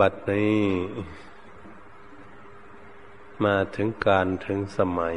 [0.00, 0.60] บัดนี้
[3.44, 5.16] มาถึงการถึงสมัย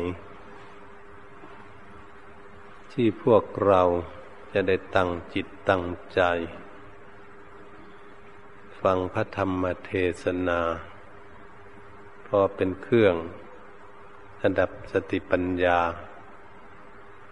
[2.92, 3.82] ที่พวกเรา
[4.54, 6.22] จะได้ตั้งจิตตั้งใจ
[8.82, 10.62] ฟังพระธรรมเทศนา
[12.28, 13.16] พอเป็นเครื่อง
[14.44, 15.80] ระดับสติปัญญา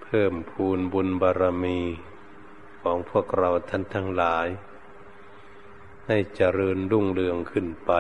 [0.04, 1.80] เพิ่มพูนบุญบารมี
[2.82, 4.48] ของพวกเราท่านทั้งหลาย
[6.12, 7.92] ให้เจริญรุ่งเรืองขึ้นไป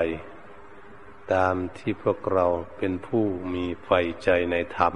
[1.33, 2.45] ตามที่พวกเรา
[2.77, 3.89] เป็นผู้มีไฟ
[4.23, 4.93] ใจในธรรม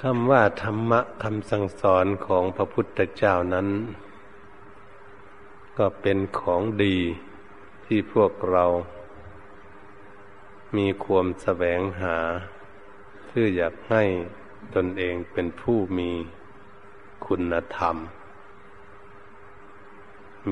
[0.00, 3.68] คำว่าธรรมะคำสั่งสอนของพระพุทธเจ้านั้น
[5.78, 6.96] ก็เป็นของดี
[7.84, 8.64] ที่พวกเรา
[10.76, 12.16] มีความแสวงหา
[13.26, 14.02] เพื่ออยากให้
[14.74, 16.10] ตนเองเป็นผู้มี
[17.26, 17.96] คุณธรรม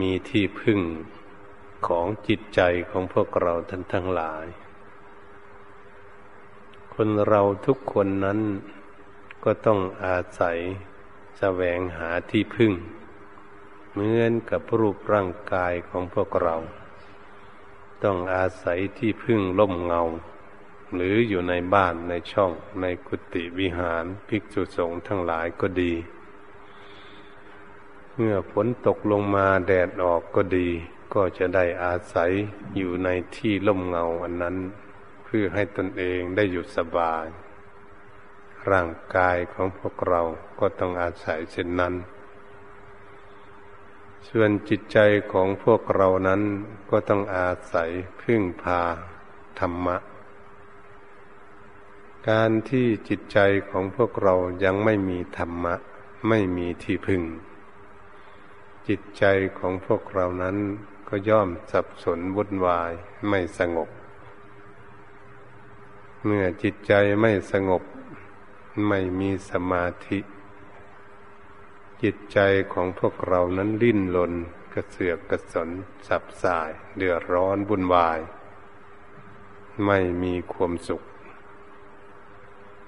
[0.01, 0.81] มีที่พึ่ง
[1.87, 4.47] ของจิตใจของพวกเราท่านทั้งหลาย
[6.95, 8.41] คนเราทุกคนนั้น
[9.45, 10.59] ก็ต้องอาศัย
[11.39, 12.73] แสวงหาที่พึ่ง
[13.91, 16.57] เหมือนกับรูปร่างกายของพวกเรา
[18.05, 20.03] ต้องอาศัยที่พึ่งล่มเงา
[20.95, 25.93] หรืออยู่ในบ้านในช่องในกุฏิวิหารภิกษุสงฆ์ทั้งหลายก็ดี
[28.17, 30.69] เมื่อฝนตกลงมาแดดออกก็ดี
[31.15, 32.31] ก็จะได้อาศัย
[32.77, 34.57] อยู่ในที่ร่มเงาอันนั้น
[35.25, 37.27] เพื่อให้ตนเองได้อยู่สบาย
[38.71, 40.23] ร่างกายของพวกเรา
[40.61, 41.95] ก็ต้องอาศัยเช่นนั้น
[44.29, 44.99] ส่วนจิตใจ
[45.33, 46.43] ของพวกเรานั้น
[46.91, 47.91] ก็ต้องอาศัย
[48.23, 48.81] พึ่งพา
[49.59, 49.97] ธรรมะ
[52.29, 53.39] การที่จิตใจ
[53.71, 55.75] ของพวกเรายังไม่มีธรรมะ
[56.29, 57.23] ไม่มีที่พึ่ง
[58.89, 59.25] จิตใจ
[59.59, 60.57] ของพวกเรานั้น
[61.09, 62.93] ก็ย่อมสับสนวุ่นวาย
[63.29, 63.89] ไม่สงบ
[66.25, 67.83] เมื่อจิตใจไม่สงบ
[68.89, 70.19] ไม่มีสมาธิ
[72.03, 72.39] จิตใจ
[72.73, 74.33] ของพวกเรานั้นลิ้นลน
[74.75, 75.69] กระเสือกกระสน
[76.09, 78.19] สับสาย เดือดร้อนวุ่นวาย
[79.87, 81.03] ไม่มีความสุข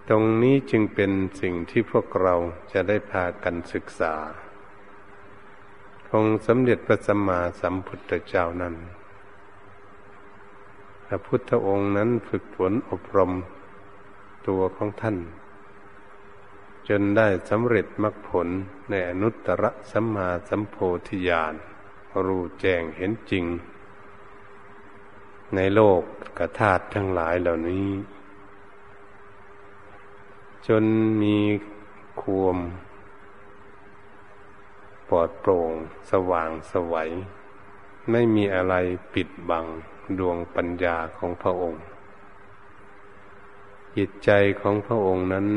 [0.09, 2.35] ตรงนี้จึงเป็นสิ่งที่พวกเรา
[2.73, 4.15] จะได้พากันศึกษา
[6.15, 8.75] องค์สมเด็จพระสัมมาสัมพุทธเจ้านั้น
[11.07, 13.33] พระพุทธองค์นั้นฝึกฝนอบรม
[14.47, 15.17] ตัวของท่าน
[16.89, 18.49] จนได้สำเร็จมรรคผล
[18.91, 20.77] ในอนุตตรสัมมาสัมโพ
[21.09, 21.55] ธิญาณ
[22.27, 23.45] รู้แจ้งเห็นจริง
[25.55, 26.01] ในโลก
[26.39, 27.89] กระธาตุทั้งหลายเหล่านี้
[30.69, 30.85] จน
[31.23, 31.39] มี
[32.23, 32.57] ความ
[35.15, 35.73] ลอดโปร่ง
[36.11, 37.11] สว่างสวัย
[38.11, 38.75] ไม่มีอะไร
[39.15, 39.67] ปิดบัง
[40.19, 41.83] ดวงปัญญาของพระองค์
[43.97, 44.31] จิตใจ
[44.61, 45.49] ของพระองค์นั้น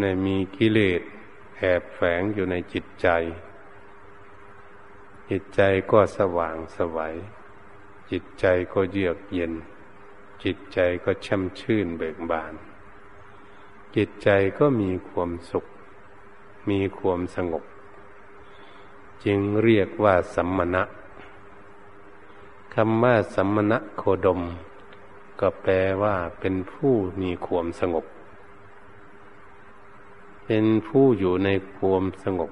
[0.00, 1.00] ในมีกิเลส
[1.58, 3.08] แอบแฝงอยู่ในจิตใจ
[5.30, 7.14] จิตใจก็สว่างสวัย
[8.10, 9.52] จิตใจก็เยือกเย็น
[10.44, 12.54] จิตใจก็ช่ำชื่นเบิกบาน
[13.96, 14.28] จิตใจ
[14.58, 15.64] ก็มีความสุข
[16.70, 17.64] มีความสงบ
[19.24, 20.82] จึงเรียกว่าสัมมณะ
[22.74, 24.40] คำว่าสัมมณะโคดม
[25.40, 28.04] ก็แปลว่าเป็นผู้มีความสงบ
[30.46, 32.50] เป็นผู้อยู่ในความสงบ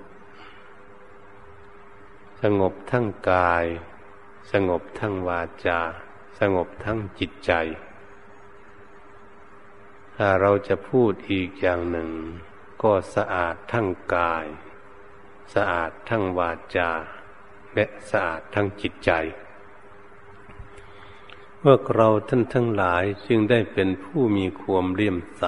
[2.43, 3.64] สงบทั้งกาย
[4.53, 5.81] สงบทั้งวาจา
[6.38, 7.53] สงบทั้งจิตใจ
[10.17, 12.11] ถ้าเราจะพูดอีกอย่างหนึ่ง
[12.82, 14.47] ก็สะอาดทั้งกาย
[15.55, 16.91] สะอาดทั้งวาจา
[17.75, 19.11] และสะอาดทั้งจิตใจ
[21.62, 25.44] พวกเราท่านทั้งหลายจึงได้เป็นผู้มีความเลี่ยมใส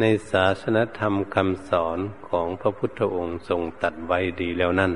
[0.00, 1.98] ในศาสนธรรมคำสอน
[2.28, 4.92] ของพระพุทธองค์ทรงตัดไว้ดีแล้วนั่น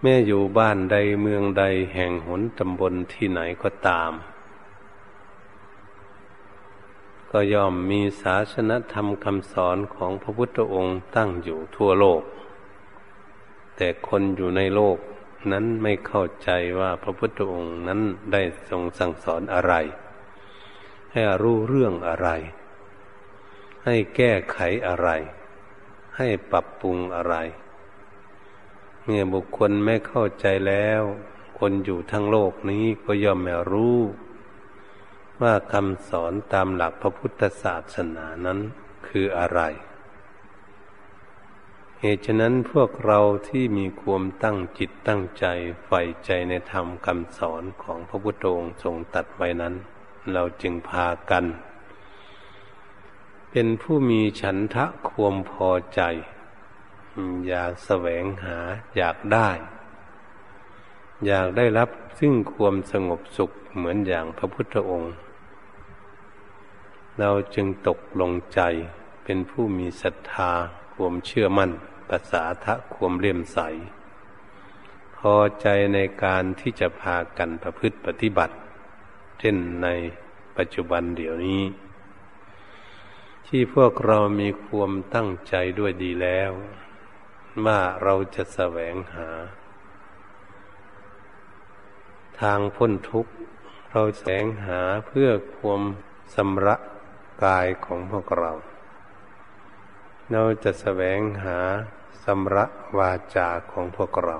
[0.00, 1.64] แม่อยู่บ้านใดเมืองใด
[1.94, 4.12] แห่งหนตำบลที่ไหนก็ตาม
[7.32, 12.22] ก็ย่อมมีศาสนธรรมคำสอนของพระพุทธองค์ตั้งอยู่ทั่วโลก
[13.76, 14.98] แต่คนอยู่ในโลก
[15.52, 16.50] นั้นไม่เข้าใจ
[16.80, 18.00] ว่าพระพุทธองค์นั้น
[18.32, 19.74] ได้ทรงสั่งสอนอะไร
[21.12, 22.28] ให้รู้เรื่องอะไร
[23.84, 25.08] ให้แก้ไขอะไร
[26.16, 27.34] ให้ปรับปรุงอะไร
[29.04, 31.02] เมื่อบุคคลไม่เข้าใจแล้ว
[31.58, 33.98] คนอยู่ทั้งโลกนี้ก็ย่อมไม่รู้
[35.42, 38.58] ว่าคำสอนตามหลักพระพุทธศาสนานั้น
[39.08, 39.60] คืออะไร
[42.00, 45.44] เหตุฉะนั้นพวกเราที่มีความตั้งจิตตั้งใจ
[45.84, 49.74] ใฝ่ใจในธรรมคำสอนของพระพุทธองค์ทรงตัดไว้นั้น
[50.32, 51.44] เราจึงพากัน
[53.50, 56.00] เป็นผู้มีฉันทะความพอใจ
[57.48, 58.56] อยากแสวงหา
[58.96, 59.48] อยากได้
[61.26, 61.88] อยากได้รับ
[62.18, 65.12] ซึ่งความสงบสุขเหมือนอย่างพระพุทธองค์
[67.20, 68.60] เราจึงตกลงใจ
[69.24, 70.52] เป็นผู้มีศรัทธา
[70.94, 71.70] ความเชื่อมั่น
[72.08, 73.58] ภาษาทะความเลี่ยมใส
[75.16, 78.54] พอใจในการที่จะพากันประพฤติปฏิบัติ
[79.38, 79.88] เช่นใน
[80.56, 81.62] ปัจจุบันเดี๋ยวนี้
[83.46, 86.50] ที่พวกเรามีความตั้งใจด้วยดีแล้ว
[87.64, 89.28] ว่าเราจะแสวงหา
[92.40, 93.32] ทางพ้นทุกข์
[93.90, 95.82] เราแสวงหาเพื่อความ
[96.34, 96.76] สำระ
[97.44, 98.52] กายของพวกเรา
[100.30, 101.58] เราจะแสวงหา
[102.24, 102.64] สำระ
[102.98, 104.38] วาจาของพวกเรา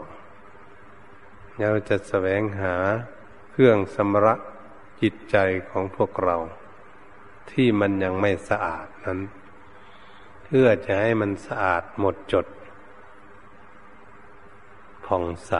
[1.60, 2.74] เราจะแสวงหา
[3.50, 4.34] เครื่องสำระ
[5.00, 5.36] จิตใจ
[5.70, 6.36] ของพวกเรา
[7.50, 9.20] ที่มันยังไม่สะอาดนั้น
[10.44, 12.46] เพื่อจะให้มันสะอาดหมดจด
[15.04, 15.52] ผ่องใส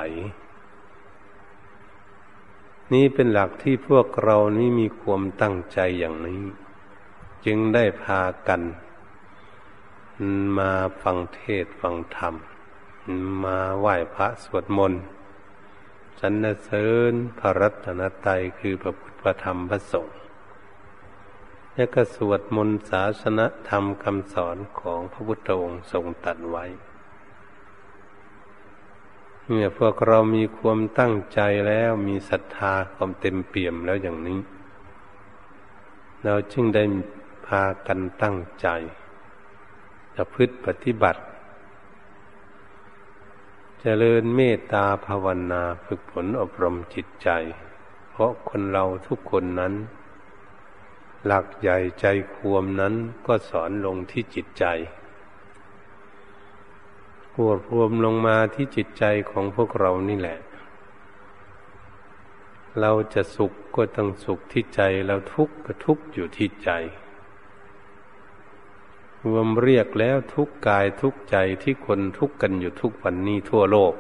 [2.93, 6.43] นี่เป็นหลักที่พวกเรานี่มีความตั้งใจอย่างนี้
[7.45, 8.63] จึงได้พากัน
[10.59, 10.73] มา
[11.03, 12.35] ฟังเทศฟังธรรม
[13.45, 15.03] มาไหว้พระสวดมนต์
[16.21, 20.17] สรรเสริญพระรัตนตรัยคือพระพุทธพระธรรมพระสงฆ์
[21.75, 26.65] และก็สวดมนต์ศาสนธรรมคำสอนของพระพุทธองค์ทรงตัดไว้
[29.47, 34.39] เมื่อพวกเรามีความตั้งใจแล้วมีศรัทธาความเต็มเปี่ยมแล้วอย่างนี้
[36.25, 36.83] เราจึงได้
[37.51, 38.69] พากันตั้งใจ
[40.15, 41.23] ประพฤติปฏิบัติ
[43.81, 47.29] เจริญเมตตาภาวนาฝึกฝนอบรมจิตใจ
[48.11, 49.75] เพราะคนเราทุกคนนั้น
[51.27, 52.95] หลักใหญ่ใจควมนั้น
[53.27, 54.65] ก็สอนลงที่จิตใจ
[57.37, 60.39] รวบรวมลงมาที่จิตใจของพวกเรานี่แหละ
[62.81, 66.71] เราจะสุขก็ต้องสุขที่ใจ เราทุกข์ก็ทุกข์อยู่ที่ใจ
[69.27, 73.95] รวมเรียกแล้วทุกกายทุกใจที่คนทุกกันอยู่ทุกวันนี้ทั่วโลก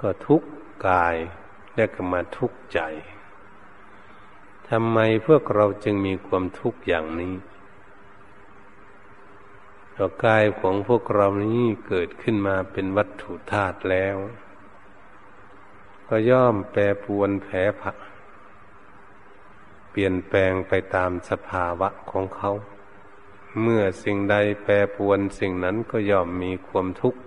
[0.00, 0.42] ก็ทุก
[0.88, 1.16] กาย
[1.74, 2.80] แล้วก็มาทุกใจ
[4.68, 7.34] ทำไมพวกเราจึงมีความทุกข์อย่างนี้
[9.96, 14.16] ต่อกายของพวกเรานี้เกิดขึ้นมาเป็นวัตถุธาตุแล้ว
[16.06, 17.96] ก็ย่อมแปรปวนแผลผัก
[19.90, 22.50] เปลี่ยนแปลงไปตามสภาวะของเขา
[23.62, 27.20] เมื่อสิ่งใดแปรปวนสิ่งนั้นก็ย่อมมีความทุกข์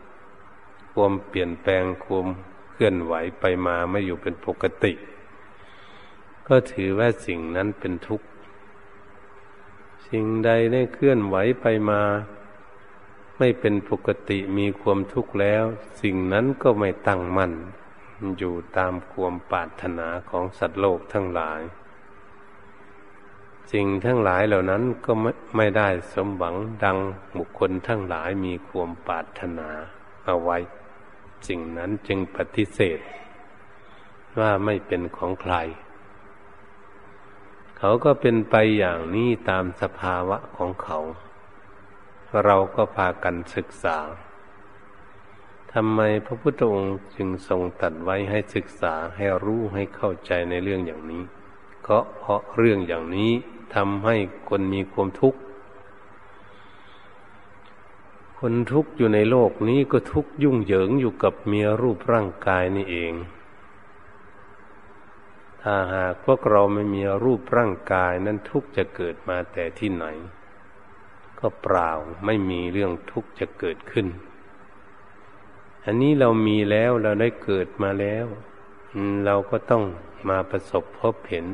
[0.94, 2.28] ความเปลี่ยนแปลงความ
[2.72, 4.94] เคลื่อนไหวไปมาไม่อยู่เป็นปกติ
[6.48, 8.28] ก็ถือว่าสิ่งนั้นเป็นทุกข์
[10.08, 12.02] สิ่งใดได้เคลื่อนไหวไปมา
[13.38, 15.64] ไม่เป็นปกติมีความทุกข์แล้ว
[16.02, 17.54] สิ่งนั้นก็ไม่ตั้งมั่น
[18.38, 21.62] อยู่ตามความปรารถนาของสัตว์โลกทั้งหลาย
[23.72, 26.98] สิ่งทั้งหลายเหล่านั้นก็ไม่ไม่ได้สมหวังดัง
[27.38, 29.70] บุคคลทั้งหลายมีความปรารถนา
[30.26, 30.58] เอาไว้
[31.48, 33.00] สิ่งนั้นจึงปฏิเสธ
[34.40, 35.56] ว่าไม่เป็นของใคร
[37.78, 41.00] เขาก็เป็นไปอย่างนี้ตามสภาวะของเขา
[42.44, 43.98] เราก็พากันศึกษา
[45.74, 51.24] ทำไมพระพุทธองค์จึงทรงตัดไว้ให้ศึกษาให้รู้ให้เข้าใจในเรื่องอย่างนี้
[51.88, 53.32] ก็เพราะเรื่องอย่างนี้
[53.76, 54.16] ทำให้
[54.50, 55.40] คนมีความทุกข์
[58.40, 63.14] คนทุกข์อยู่ในโลกนี้ก็ทุกข์ยุ่งเหยิงอยู่กับเมียรูปร่างกายนี่เอง
[65.62, 70.06] ถ้าหากพวกเราไม่มีรูปร่างกายนั้นทุกข์จะเกิดมาแต่ที่ไหน
[71.40, 71.92] ก็เปล่า
[72.26, 74.08] ไม่มีเรื่องทุกข์จะเกิดขึ้น
[75.86, 78.26] อันนี้เรามีแล้วเราได้เกิดมาแล้ว
[79.26, 79.84] เราก็ต้อง
[80.30, 81.46] มาประสบพบเห็น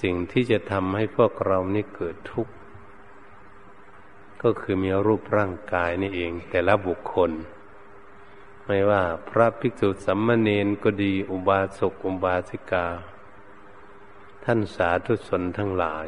[0.00, 2.52] สิ่งที่จะทำให้พวกเรานี่เกิดทุกข์
[4.42, 7.30] ก็คือมีรูปร่างกายนี่เอง แต่ละบุคคล
[8.66, 12.86] ไม่ว่าพระภิกษุสัมมาเนนก็ดีอุบาสกอุบาสิกา
[14.44, 16.06] ท่านสาธุชนทั้งหลาย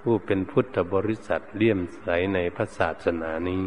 [0.00, 3.64] ผู้เป็นพุทธบริษัทเลี่ยมใสในพระศาสนานี้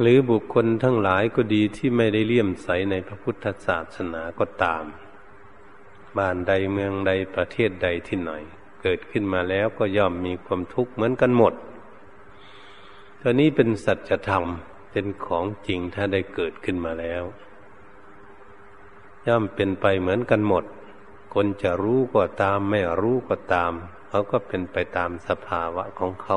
[0.00, 4.84] หรือบุคคลทั้งหลายก็ดีที่ไม่ได้เลี่ยมใสในพระพุทธศาสนาก็ตาม
[6.18, 8.32] บ้านใดเมืองใดประเทศใดที่ไหน
[8.82, 11.54] เกิดขึ้นมาแล้วก็ย่อมมีความทุกข์เหมือนกันหมด
[13.20, 14.44] ตอนนี้เป็นสัจธรรม
[14.90, 17.22] เป็นของจริงถ้าได้เกิดขึ้นมาแล้ว
[19.26, 20.64] ย่อมเป็นไปเหมือนกันหมด
[21.34, 23.72] คนจะรู้ก็ตามไม่รู้ก็ตาม
[24.08, 26.36] เขาก็เป็นไปตามสภาวะของเขา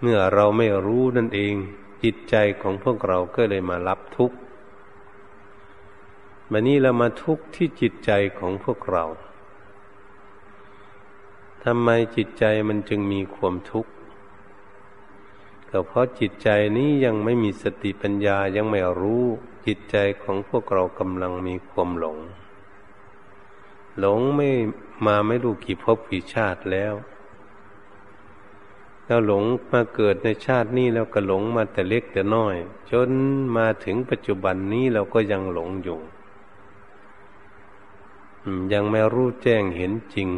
[0.00, 1.54] เมื่อเราไม่รู้นั่นเอง
[2.02, 4.36] จิตใจของพวกเราก็เลยมารับทุกข์
[6.52, 9.04] วันนี้เรามาทุกข์ที่จิตใจของพวกเรา
[11.64, 13.92] ทำไมจิตใจมันจึงมีความทุกข์
[15.70, 19.24] ก็เพราะจิตใจนี้ยังไม่มีสติปัญญายังไม่รู้
[19.66, 22.18] จิตใจของพวกเรากำลังมีความหลง
[23.98, 24.50] หลงไม่
[25.06, 26.94] มาไม่รู้กี่ภพกี่ชาติแล้ว
[29.06, 32.56] แล้วหลงมาเกิดในชาตินี้แล้วก็หลงมาแต่เล็กแต่น้อย
[32.90, 33.10] จน
[33.56, 36.00] มาถึงปัจจุบันนี้เราก็ยังหลงอยู่
[38.72, 40.28] ยังไม่รู้แจ้งเห็นจริง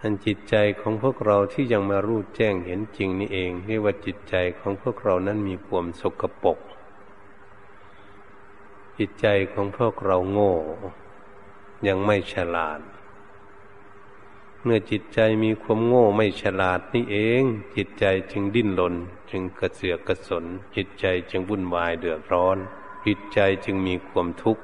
[0.00, 6.58] อันจิตใจของพวกเราที่ยังมารู้แจ้งเห็นจริงนี่เองเรียกว่าจิตใจของพวกเรานั้นมีความสกปรก
[8.98, 10.54] จิตใจของพวกเราโง่
[11.86, 12.80] ยังไม่ฉลาด
[14.62, 17.42] เมื่อจิตใจมีความโง่ไม่ฉลาดนี่เอง
[17.76, 18.94] จิตใจจึงดิ้นรน
[19.30, 20.44] จึงกระเสือกกระสน
[20.76, 22.58] จิตใจจึงวุ่นวายเดือดร้อน
[23.06, 24.62] จิตใจจึงมีความทุกข์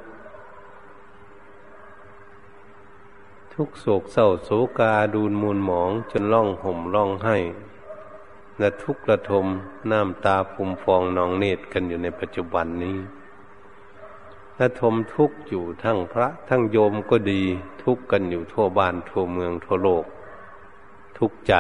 [3.61, 7.37] ทุกโศกเศร้าโศกาดูนมูลหมองจนล่องห่มล่องให้
[8.59, 9.47] และทุกระทม
[9.91, 12.99] น้ำตาฟุมฟองนองเนตรกันอยู่ในปัจจุบันนี้
[14.61, 17.43] ระทมทุกอยู่ทั้งพระทั้งโยมก็ดี
[17.83, 20.05] ทุกกันอยู่ทั่วบ้านทั่วเมืองทั่วโลก
[21.19, 21.55] ทุกใจ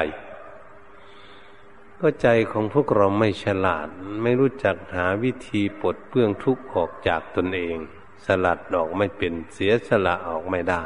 [2.00, 3.88] ก็ใจของพวกเราไม่ฉลาด
[4.22, 7.76] ไม่รู้จักหาวิธีปลดเปื้องทุกข์ออกจากตนเอง
[8.24, 10.84] สลัดดอกไม่เป็นเสียสละออกไม่ได้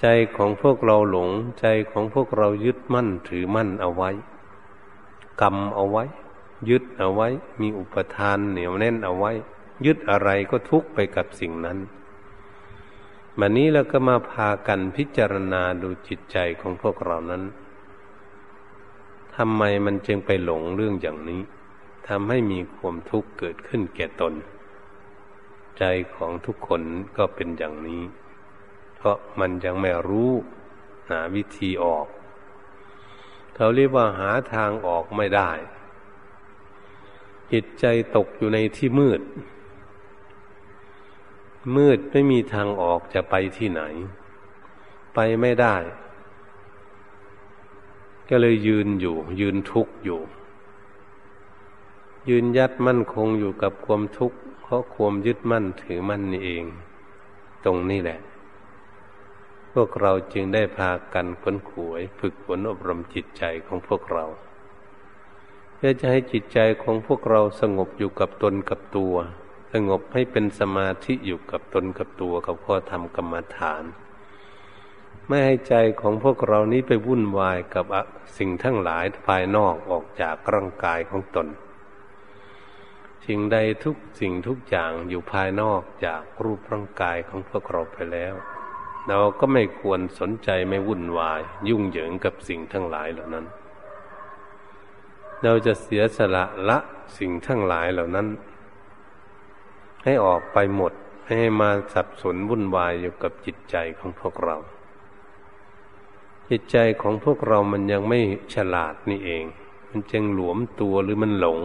[0.00, 4.10] ใจของพวกเราหลง ใจของพวกเรายึดมั่นถือมั่นเอาไว้
[5.40, 6.04] กรรมเอาไว้
[6.70, 7.28] ยึดเอาไว้
[7.60, 9.32] มีอุปทานเหนียวแน่นเอาไว้
[9.86, 11.78] ยึดอะไรก็ทุกไปกับสิ่งนั้น
[13.38, 17.42] วันนี้เราก็มาพากันพิจารณาดูจิตใจของพวกเรานั้น
[19.36, 21.42] ทำไมมันจึงไปหลงเรื่องอย่างนี้
[22.08, 24.34] ทำให้มีความทุกข์เกิดขึ้นแก่ตน
[25.78, 26.82] ใจของทุกคน
[27.16, 28.02] ก็เป็นอย่างนี้
[28.98, 30.32] เพราะมันยังไม่รู้
[31.10, 32.06] หาวิธีออก
[33.54, 35.50] เขาเรียกว่าหาทางออกไม่ได้
[37.52, 37.84] จิตใจ
[38.16, 39.20] ตกอยู่ในที่มืด
[41.76, 43.82] มืดไม่มีทางออกจะไปที่ไหน
[45.14, 45.76] ไปไม่ได้
[48.28, 50.20] ก็เลยยืนอยู่ ยืนทุกข์อยู่
[52.28, 56.64] ยืนยัดมั่นคงอยู่กับความทุกข์เพราะความยึดมั่นถือมั่นนี่เอง
[57.64, 58.18] ตรงนี้แหละ
[59.80, 64.24] วกเราจึงได้พากันขนขวย ฝึกฝนอบรมจิตใจของพวกเรา
[65.74, 69.14] เพื่อจะให้จิตใจของพวกเราสงบอยู่กับตนกับตัว
[69.72, 73.84] สงบให้เป็นสมาธิอยู่กับตนกับตัวกับพ่อทำกรรมฐาน
[75.28, 77.84] ไม่ให้ใจของพวกเรานี้ไปวุ่นวายกับ
[78.38, 81.48] สิ่งทั้งหลายภายนอกออกจากร่างกายของตน
[83.26, 88.34] สิ่งใดทุกสิ่งทุกอย่างอยู่ภายนอกจากรูปร่างกายของพวกเราไปแล้ว
[89.08, 93.46] เราก็ไม่ควรสนใจไม่วุ่นวาย ยุ่งเหยิงกับสิ่งทั้งหลายเหล่านั้น
[95.42, 96.78] เราจะเสียสละละ
[97.18, 98.26] สิ่งทั้งหลายเหล่านั้น
[100.04, 100.92] ให้ออกไปหมด
[101.26, 104.56] ให้มาสับสนวุ่นวายอยู่กับจิตใจของพวกเรา
[106.50, 108.20] จิตใจของพวกเรามันยังไม่
[108.54, 109.44] ฉลาดนี่เอง
[109.90, 111.60] มันจึงหลวมตัวหรือมันหลง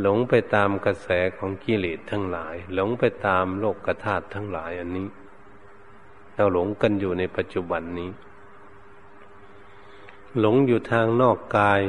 [0.00, 5.06] หลงไปตามกระแสของกิเลสทั้งหลาย หลงไปตามโลกกระธาตุทั้งหลายอันนี้
[6.38, 8.10] เราหลงกันอยู่ในปัจจุบันนี้
[10.40, 11.80] หลงอยู่ทางนอกกาย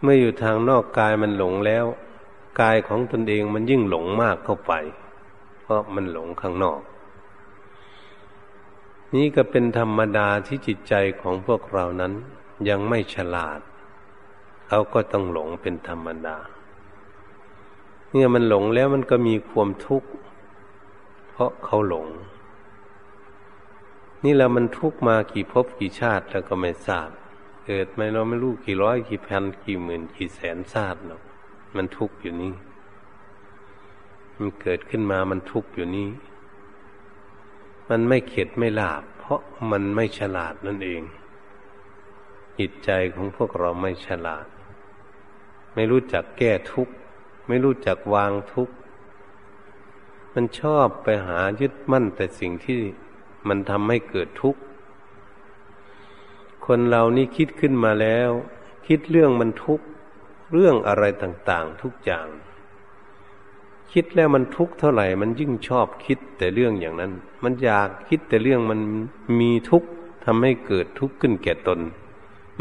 [0.00, 1.86] เมื่ออยู่ทางนอกกายมันหลงแล้ว
[2.60, 4.72] กายของตนเองมันยิ่งหลงมากเข้าไป
[5.62, 6.80] เพราะมันหลงข้างนอก
[9.14, 12.12] นี่ก็เป็นธรรมดาที่จิตใจของพวกเรานั้น
[12.68, 13.60] ยังไม่ฉลาด
[14.68, 16.36] เขาก็ต้องหลงเป็นธรรมดา
[18.10, 20.08] เมื่อมันหลงแล้วมันก็มีความทุกข์
[21.30, 22.06] เพราะเขาหลง
[24.24, 27.10] นี่เรามันทุกมากี่ภพกี่ชาติแล้วก็ไม่ทราบ
[27.66, 31.22] เกิดไม่เราไม่รู้กี่ร้อยกี่พันกี่หมื่นกี่แสนชาติหรอก
[31.76, 32.54] มันทุกข์อยู่นี่
[34.38, 36.08] มันเกิดขึ้นมามันทุกข์อยู่นี่
[37.90, 39.40] มันไม่เข็ดไม่หลาบ เพราะ
[39.70, 41.02] มันไม่ฉลาดนั่นเอง
[42.58, 44.46] จิตใจของพวกเราไม่ฉลาด
[45.74, 46.94] ไม่รู้จักแก้ทุกข์
[47.48, 48.74] ไม่รู้จักวางทุกข์
[50.34, 52.80] มันชอบไปหายึดมั่นแต่สิ่งที่
[53.48, 54.60] มันทำให้เกิดทุกข์
[56.66, 58.30] คนเรานี่คิดขึ้นมาแล้ว
[58.86, 59.86] คิดเรื่องมันทุกข์
[60.52, 62.28] เรื่องอะไรต่างๆ ทุกอย่าง
[63.92, 68.80] คิดแล้วมันทุกข์เท่าไหร่ มันยิ่งชอบคิดแต่เรื่องอย่างนั้น มันอยากคิดแต่เรื่องมัน
[69.40, 69.88] มีทุกข์
[70.24, 71.80] ทำให้เกิดทุกข์ขึ้นแก่ตน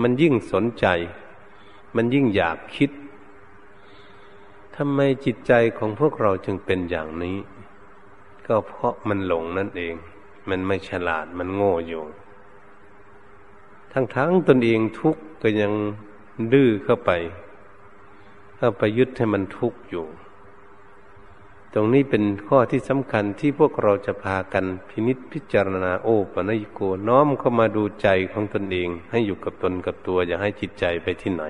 [0.01, 0.85] มันยิ่งสนใจ
[1.95, 2.91] มันยิ่งอยากคิด
[4.75, 7.37] ทำไมจิตใจของพวกเราจึงเป็นอย่างนี้
[8.47, 9.95] ก็เพราะมันหลงนั่นเอง
[10.49, 12.03] มันไม่ฉลาดมันโง่อยู่
[13.93, 15.73] ทั้งๆตนเองทุกข์ก็ยัง
[16.53, 17.11] ดื้อเข้าไป
[18.57, 20.05] เข้าไปยึดให้มันทุกข์อยู่
[21.73, 31.43] ตรงนี้เป็นข้อที่สำคัญที่พวกเราจะพากันพินิษพิจารณาโอปนยิโกน้อมเข้ามาดูใจของตนเอง ให้อยู่กับตนกับตัว อย่าให้จิตใจไปที่ไหน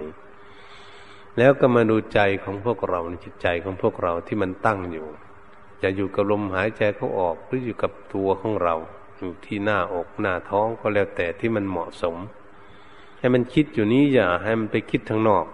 [1.37, 5.07] แล้วก็มาดูใจของพวกเราในจิตใจของพวกเราที่มันตั้งอยู่
[5.83, 8.75] จะอยู่กับลมหายใจเขาออกหรืออยู่กับตัวของเรา
[9.17, 12.15] อยู่ที่หน้าอกหน้าท้องก็แล้วแต่ที่มันเหมาะสม
[13.17, 15.45] ให้มันคิดอยู่นี้อย่าให้มันไปคิดทางนอก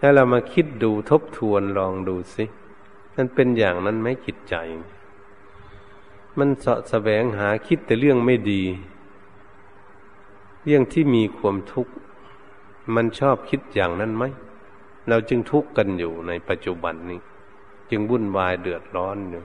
[0.00, 2.44] ถ้าเรามาคิดดูทบทวนลองดูสิ
[3.16, 4.54] มันเป็นอย่างนั้นไหมจิตใจ
[6.38, 8.62] มันสะแสวงหาคิดแต่เรื่องไม่ดี
[10.64, 11.92] เรื่องที่มีความทุกข์
[12.94, 14.24] มันชอบคิดอย่างนั้นไหม
[15.08, 17.20] เราจึงทุกข์กันอยู่ในปัจจุบันนี้
[17.90, 19.42] จึงวุ่นวายเดือดร้อนอยู่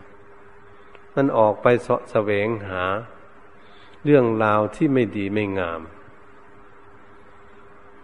[1.16, 2.84] มันออกไปเสาะแสวงหา
[4.04, 5.82] เรื่องราวที่ไม่ดีไม่งาม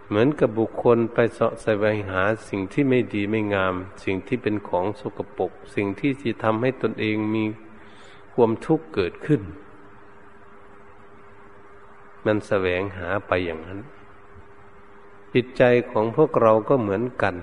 [0.07, 3.73] เหมือนกับบุคคลไปเสาะแสวงหาสิ่งที่ไม่ดีไม่งาม
[4.03, 7.45] สิ่งที่เป็นของสกปรกสิ่งที่จะทำให้ตนเองมี
[8.33, 9.41] ความทุกข์เกิดขึ้น
[12.25, 13.79] มันแสวงหาไปอย่างนั้น
[15.33, 17.35] จิตใจของพวกเราก็เหมือนกัน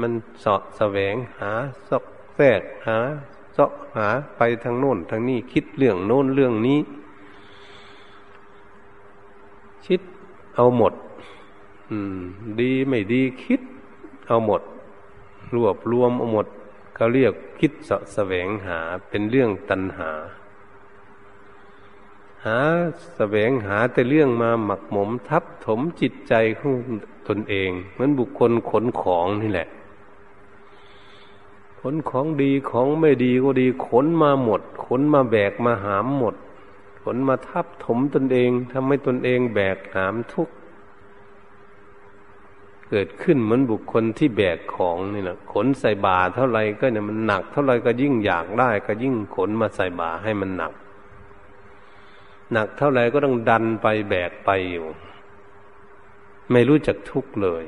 [0.00, 1.52] มันเสาะแสวงหา
[1.88, 2.04] ซอก
[2.36, 2.98] แทรกหา
[3.52, 6.80] เสาะหาไปทางโน้นทางนี้คิดเรื่องโน้นเรื่องนี้
[9.86, 10.00] คิด
[10.56, 10.94] เอาหมด
[12.60, 13.60] ดีไม่ดีคิด
[14.28, 14.62] เอาหมด
[15.54, 16.46] รวบรวมเอาหมด
[16.94, 20.10] เขาเรียกคิดสะแสวงหาเป็นเรื่องตัณหา
[22.46, 22.58] หา
[23.16, 26.72] แสวงหาแต่เรื่องมาหมักหมมทับถมจิตใจของ
[27.28, 29.68] ตนเอง เหมือนบุคคลขนของนี่แหละ
[31.84, 36.34] ขนของดีของไม่ดีก็ดี ขนมาหมด ขนมาแบกมาหามหมด
[37.02, 40.54] ขนมาทับถมตนเองทำให้ตนเองแบกหามทุกข์
[42.90, 50.72] เกิดขึ้นเหมือนบุคคลที่แบกของนี่นะขนใส่บาเท่าไรก็เนี่ยมันหนัก เท่าไรก็ยิ่งอยากได้ ก็ยิ่งขนมาใส่บาให้มันหนัก
[52.52, 54.86] หนักเท่าไรก็ต้องดันไปแบกไปอยู่
[56.52, 57.64] ไม่รู้จักทุกข์เลย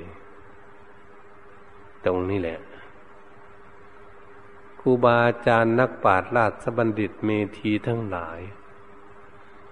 [2.05, 2.59] ตรงนี้แหละ
[4.85, 8.41] รูบาอาจารย์นักปราชญ์ราชบัณฑิตเมธีทั้งหลาย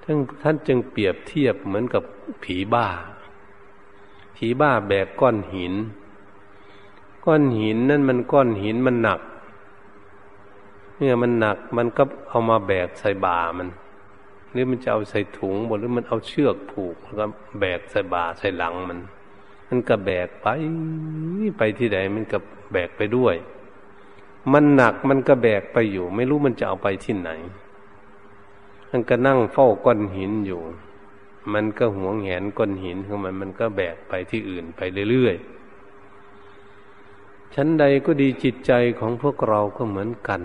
[0.02, 2.02] ท่านท่านจึงเปรียบเทียบเหมือนกับ
[2.44, 2.88] ผีบ้า
[4.36, 5.74] ผีบ้าแบกก้อนหิน
[7.24, 9.20] ก้อนหินนั่นมันก้อนหินมันหนัก
[10.96, 13.68] เนี่ยมันหนักมันก็เอามาแบกใส่บ่ามัน
[14.52, 17.24] หรือมันจะเอาใส่ถุงบหรือมันเอาเชือกผูกแล้วก็
[17.60, 18.98] แบกใส่บ่าใส่หลังมัน
[19.68, 20.46] มันก็แบกไป
[21.58, 22.38] ไปที่ไหนมันก็
[22.72, 23.34] แบกไปด้วย
[24.52, 27.30] มันหนักมันก็แบกไปอยู่ ไม่รู้มันจะเอาไปที่ไหน
[28.90, 30.60] มันก็นั่งเฝ้าก้อนหินอยู่
[31.52, 40.40] มันก็หวงแหนก้อนหินของมันมันก็แบกไปที่อื่นไปเรื่อยๆชั้นใดก็ดีจิตใจของพวกเราก็เหมือนกัน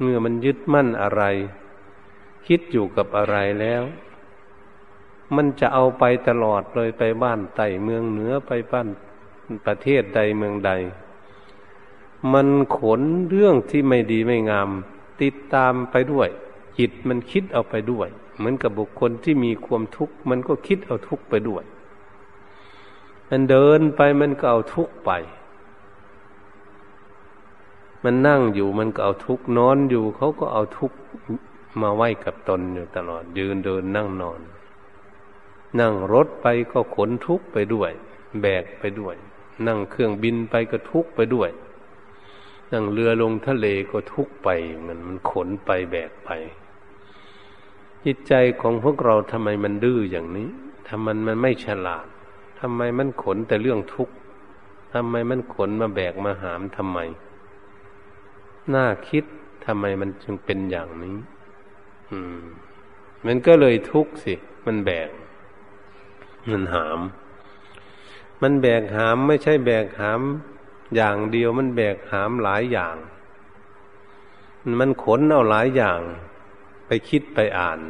[0.00, 1.22] เมื่อมันยึดมั่นอะไร
[2.46, 3.82] คิดอยู่กับอะไรแล้ว
[5.36, 8.88] มันจะเอาไปตลอดเลยไปบ้านไต่เมืองเหนือไปบ้าน
[9.66, 10.72] ประเทศใดเมืองใด
[12.32, 14.68] มันขนเรื่องที่ไม่ดีไม่งาม
[15.22, 16.28] ติดตามไปด้วย
[16.78, 21.64] จิตมันคิดเอาไปด้วย เหมือนกับบุคคลที่มีความทุกข์มันก็คิดเอาทุกข์ไปด้วย
[23.28, 25.10] มันเดินไปมันก็เอาทุกข์ไป
[28.04, 30.96] มันนั่งอยู่มันก็เอาทุกข์นอนอยู่เขาก็เอาทุกข์
[31.80, 34.40] มาไว้กับตนอยู่ตลอด ยืนเดินนั่งนอน
[35.78, 37.90] นั่งรถไปก็ขนทุกข์ไปด้วย
[38.40, 39.14] แบกไปด้วย
[39.66, 41.50] นั่งเครื่องบินไปก็ทุกข์ไปด้วย
[42.72, 44.48] นั่งเรือลงทะเลก็ทุกไป
[44.86, 46.30] มันมันขนไปแบกไป
[48.04, 50.48] จิตใจของพวกเราทำไมมันดื้ออย่างนี้
[50.86, 52.06] ทำมันมันไม่ฉลาด
[52.60, 54.14] ทำไมมันขนแต่เรื่องทุกข์
[54.92, 56.98] ทำไมมันขนมาแบกมาหามทำไม
[58.74, 59.24] น่าคิด
[59.64, 61.16] ทำไมมันจึงเป็นอย่างนี้
[62.10, 62.42] อืม
[63.26, 64.34] มันก็เลยทุกข์สิ
[64.66, 65.08] มันแบก
[66.50, 67.00] มันหาม
[68.42, 70.20] มันแบกหามไม่ใช่แบกหาม
[70.94, 72.96] อย่างเดียวมันแบกหามหลายอย่าง
[74.80, 76.00] มันขนเอาหลายอย่าง
[76.86, 77.80] ไปคิดไปอ่าน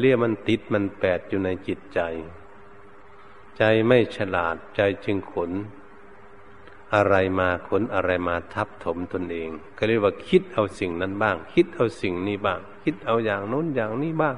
[0.00, 2.00] เรียกมันติดมันแปดอยู่ในจิตใจ
[3.58, 5.50] ใจไม่ฉลาดใจจึงขน
[6.94, 14.36] อะไรมาขนอะไรมาทับถมตนเอง ก็เรียกว่าคิดเอาสิ่งนั้นบ้าง คิดเอาสิ่งนี้บ้าง คิดเอาอย่างโน้นอย่างนี้บ้าง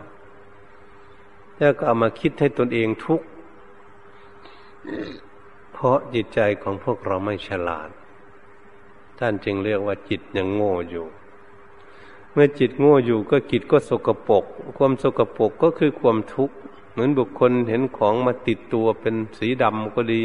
[1.59, 3.27] แล้วก็เอามาคิดให้ตนเองทุกข์
[5.81, 7.89] เพราะจิตใจของพวกเราไม่ฉลาด
[9.19, 11.07] ท่านจึงเรียกว่าจิตยังโง่อยู่
[12.33, 14.45] เมื่อจิตโง่อยู่ก็จิตก็สกปรก
[14.79, 16.57] ความสกปรกก็คือความทุกข์
[16.93, 20.23] เหมือนบุคคลเห็นของมาติดตัวเป็นสีดำก็ดี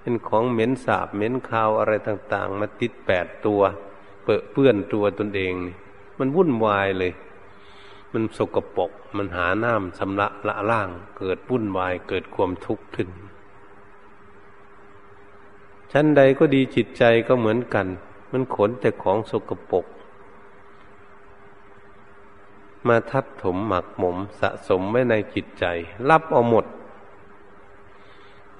[0.00, 3.60] เป็นของเหม็นสาบเหม็นคาวอะไรต่าง ๆ มาติดแปดตัว
[4.22, 5.52] เปื้อเปื้อนตัวตนเอง
[6.18, 7.12] มันวุ่นวายเลย
[8.12, 13.10] มันสกปรกมันหาน้ำชำระละล่าง เกิดวุ่นวายเกิดความทุกข์ขึ้น
[15.92, 17.86] ชั้นใดก็ดีจิตใจก็เหมือนกัน
[18.32, 19.86] มันขนแต่ของสกปรก
[22.88, 25.64] มาทับถมหมักหมมสะสมไว้ในจิตใจ
[26.10, 26.66] รับเอาหมด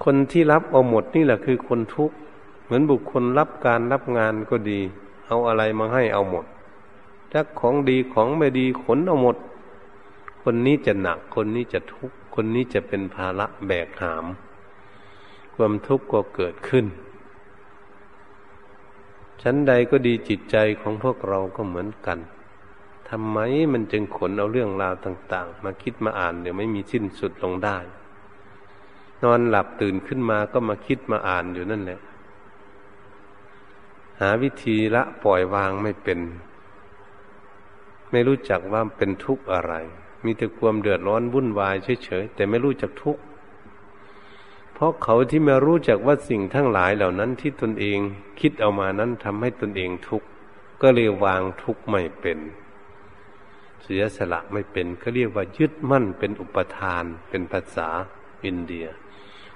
[0.03, 2.15] คนที่รับเอาหมดนี่แหละคือคนทุกข์
[2.63, 4.79] เหมือนบุคคลรับการรับงานก็ดี
[5.27, 6.45] เอาอะไรมาให้เอาหมด
[7.31, 9.37] ถ้าของดีของไม่ดีขนเอาหมด
[10.43, 14.25] คนนี้จะหนัก คนนี้จะทุกข์คนนี้จะเป็นภาระแบกหาม
[15.55, 16.85] ความทุกข์ก็เกิดขึ้น
[19.41, 22.19] ชั้นใดก็ดีจิตใจของพวกเราก็เหมือนกัน
[23.09, 23.37] ทำไม
[23.73, 27.77] มันจึงขนเอาเรื่องราวต่าง ๆ มาคิดมาอ่านเดี๋ยวไม่มีสิ้นสุดลงได้
[29.23, 31.99] นอนหลับตื่นขึ้นมาก็มาคิดมาอ่านอยู่นั่นแหละ
[34.19, 36.19] หาวิธีละปล่อยวางไม่เป็น
[38.11, 39.73] ไม่รู้จักว่าเป็นทุกข์อะไร
[40.25, 41.75] มีแต่ความเดือดร้อนวุ่นวาย
[42.05, 43.21] เฉยๆแต่ไม่รู้จักทุกข์
[44.79, 47.99] เพราะเขาที่มารู้จักว่าสิ่งทั้งหลายเหล่านั้นที่ตนเอง
[48.39, 50.27] คิดเอามานั้นทำให้ตนเองทุกข์
[50.81, 52.39] ก็เลยวางทุกข์ไม่เป็น
[53.83, 57.89] เสียสละไม่เป็นก็เรียกว่ายึดมั่นเป็นอุปทาน เป็นภาษา
[58.45, 58.85] อินเดีย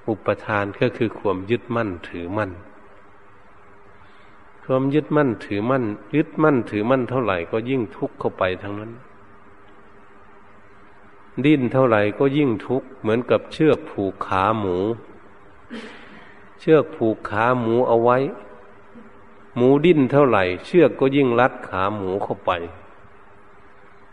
[0.09, 2.51] อุปทานก็คือความยึดมั่นถือมั่น
[4.65, 5.83] ความยึดมั่นถือมั่น
[6.15, 8.93] ยึดมั่นถือมั่นเท่าไหร่ก็ยิ่งทุกข์เข้าไปทั้งนั้น
[11.45, 14.77] ดิ้นเท่าไหร่ก็ยิ่งทุกข์เหมือนกับเชือกผูกขาหมู
[16.59, 18.17] เชือกผูกขาหมูเอาไว้
[19.55, 22.51] หมูดิ้นเท่าไหร่ เชือกก็ยิ่งรัดขาหมูเข้าไป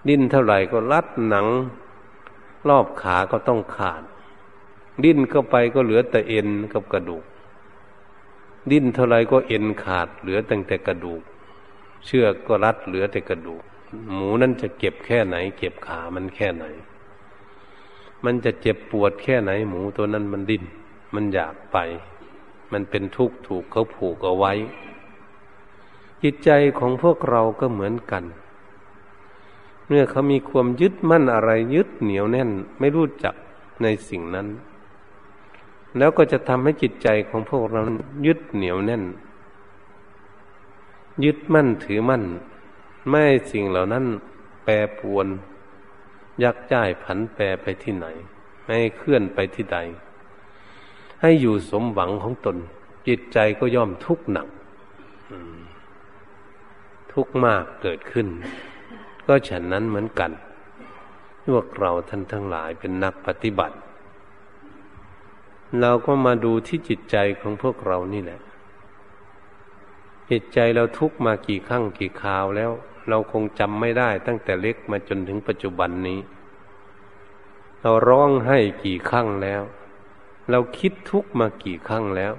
[0.09, 1.47] ดิ้นเท่าไหร่ก็รัดหนัง
[2.69, 4.03] รอบขาก็ต้องขาด
[5.05, 7.25] ดิ้นเข้าไปก็เหลือแต่เอ็นกับกระดูก
[8.71, 11.23] ดิ้นเท่าไรก็เอ็นขาด เหลือแต่แต่กระดูก
[12.07, 13.63] เชือกก็รัดเหลือแต่กระดูก
[14.13, 16.65] หมูนั่นจะเก็บแค่ไหน เก็บขามันแค่ไหน
[18.25, 20.65] มันจะเจ็บปวดแค่ไหน หมูตัวนั้นมันดิ้น
[21.15, 21.79] มันอยากไป
[22.73, 24.53] มันเป็นทุกข์ถูกเขาผูกเอาไว้
[26.23, 28.25] จิตใจของพวกเราก็เหมือนกัน
[29.87, 33.35] เมื่อเขามีความยึดมั่นอะไรยึดเหนียวแน่น ไม่รู้จัก
[33.83, 34.49] ในสิ่งนั้น
[35.99, 37.81] แล้วก็จะทำให้จิตใจของพวกเรา
[38.27, 39.05] ยึดเหนียวแน่น
[41.25, 42.25] ยึดมั่นถือมั่น
[43.09, 44.05] ไม่สิ่งเหล่านั้น
[44.65, 45.27] แปรปวน
[46.43, 48.07] ยักย้ายผันแปรไปที่ไหน
[48.65, 49.79] ไม่เคลื่อนไปที่ใด
[51.21, 52.57] ให้อยู่สมหวังของตน
[53.09, 54.47] จิตใจก็ย่อมทุกข์หนัก
[57.13, 58.27] ทุกข์มากเกิดขึ้น
[59.27, 60.31] ก็ฉันนั้นเหมือนกัน
[61.47, 63.77] พวกเราท่านทั้งหลายเป็นนักปฏิบัติ
[65.81, 68.41] เราก็มาดูที่จิตใจของพวกเรานี่แหละ
[70.31, 72.71] จิตใจเราทุกมากี่ครั้งกี่คราวแล้ว
[73.09, 76.19] เราคงจำไม่ได้ตั้งแต่เล็กมาจนถึงปัจจุบันนี้
[77.83, 79.63] เราร้องให้กี่ครั้งแล้ว
[80.51, 82.33] เราคิดทุกมากี่ครั้งแล้ว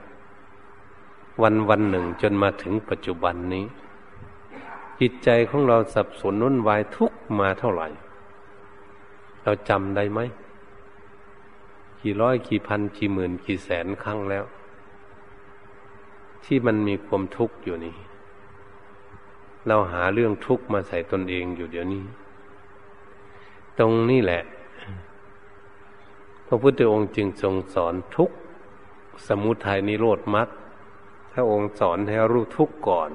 [1.41, 3.65] วันวันหนึ่งจนมาถึงปัจจุบันนี้
[4.99, 7.87] จิตใจของเราสับสนนุ่นวายทุกมาเท่าไหร่
[9.43, 10.19] เราจำได้ไหม
[12.01, 14.45] กี่ร้อยกี่พันกี่หมื่นกี่แสนครั้งแล้ว
[16.45, 17.95] ที่มันมีความทุกข์อยู่นี่
[19.67, 22.03] เราหาเรื่องทุกข์มาใส่ตนเองอยู่เดี๋ยวนี้
[23.79, 24.41] ตรงนี้แหละ
[26.51, 28.31] ระพุทธองค์จึงทรงสอนทุก
[29.27, 30.47] สมุทัยนิโรธมรรค
[31.31, 33.11] พระองค์สอนให้รู้ทุกข์ก่อน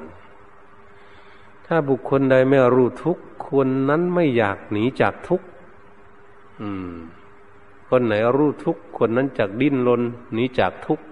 [1.67, 5.47] ถ้าบุคคลใดไม่รู้ทุกข์คนนั้นไม่อยากหนีจากทุกข์
[6.61, 6.93] อืม
[7.89, 11.05] คนไหนรู้ทุกข์คนนั้นจากดิ้นรนหนีจากทุกข์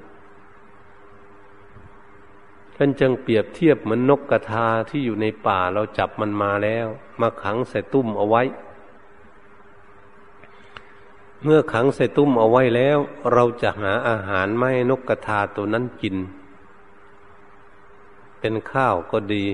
[2.77, 6.87] ท่านจึงเปรียบเทียบเหมือนนกกระทาที่อยู่ในป่าเราจับมันมาแล้ว
[7.21, 8.43] มาขังใส่ตุ้มเอาไว้
[11.47, 12.99] เมื่อขังใส่ตุ้มเอาไว้แล้ว
[13.33, 16.17] เราจะหาอาหารไม้นกกระทาตัวนั้นกิน
[18.41, 19.45] เป็นข้าวก็ดี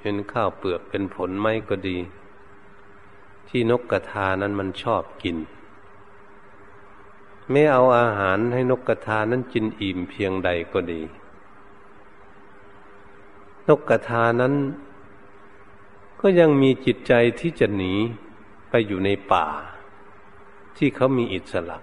[0.00, 1.96] เป็นข้าวเปลือกเป็นผลไม้ก็ดี
[3.48, 5.36] ที่นกกระทานั้นมันชอบกิน
[7.50, 11.00] ไม่เอาอาหารให้นกกระทานั้นกินอิ่มเพียงใดก็ดี
[13.68, 14.54] นกกระทานั้น
[16.20, 17.92] ก็ยังมีจิตใจที่จะหนี
[18.70, 19.46] ไปอยู่ในป่า
[20.76, 21.78] ที่เขามีอิสระ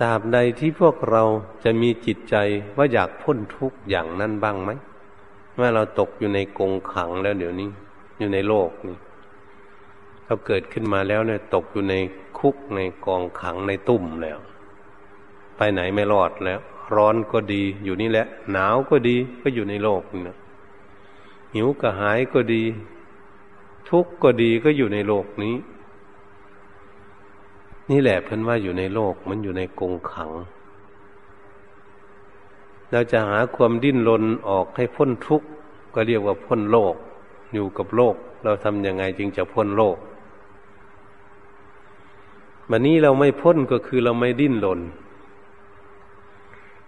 [0.00, 1.22] ตราบใดที่พวกเรา
[1.64, 2.36] จะมีจิตใจ
[2.76, 4.70] ว่าอยากพ้นทุกข์อย่างนั้นบ้างไหม
[5.54, 7.70] เมื่อเราตกอยู่ในกงขังแล้วเดี๋ยวนี้
[8.18, 8.96] อยู่ในโลกนี่
[10.24, 11.94] เราเกิดขึ้นมาแล้วเนี่ยตกอยู่ใน
[12.38, 14.38] คุกในกองขังในตุ่มแล้ว
[15.56, 16.60] ไปไหนไม่รอดแล้ว
[16.96, 20.36] ร้อนก็ดีอยู่นี่แหละ หนาวก็ดีก็อยู่ในโลกนี่นะ
[21.54, 22.62] หิวกระหายก็ดี
[23.88, 25.54] ทุกข์ก็ดีก็อยู่ในโลกนี้
[27.90, 30.30] นี่แหละเพิ่นว่าอยู่ในโลกมันอยู่ในกรงขัง
[32.90, 35.48] เราจะหาความดิ้นรนออกให้พ้นทุกข์
[35.94, 36.94] ก็เรียกว่าพ้นโลก
[37.54, 39.96] อยู่กับโลก เราทำยังไงจึงจะพ้นโลก
[42.70, 44.80] วันนี้เราไม่พ้นก็คือเราไม่ดิ้นรน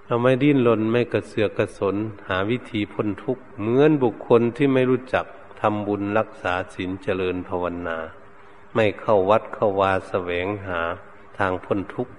[0.07, 1.97] เราไม่ดิ้นรนไม่กระเสือกกระสน
[2.29, 5.27] หาวิธีพ้นทุกข์เหมือนบุคคลที่ไม่รู้จัก
[5.61, 7.99] ทำบุญรักษาศีลเจริญภาวนา
[8.75, 10.81] ไม่เข้าวัดเข้าวาแสวงหา
[11.39, 12.13] ทางพ้นทุกข์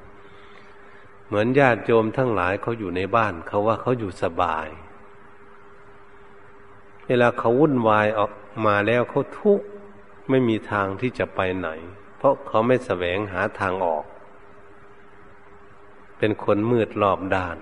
[1.25, 4.67] เหมือนญาติโยมทั้งหลายเขาอยู่ในบ้าน เขาว่าเขาอยู่สบาย
[7.07, 8.31] เวลาเขาวุ่นวายออก
[8.65, 9.65] มาแล้วเขาทุกข์
[10.29, 11.69] ไม่มีทางที่จะไปไหน
[12.17, 14.05] เพราะเขาไม่แสวงหาทางออก
[16.17, 17.57] เป็นคนมืดรอบด้าน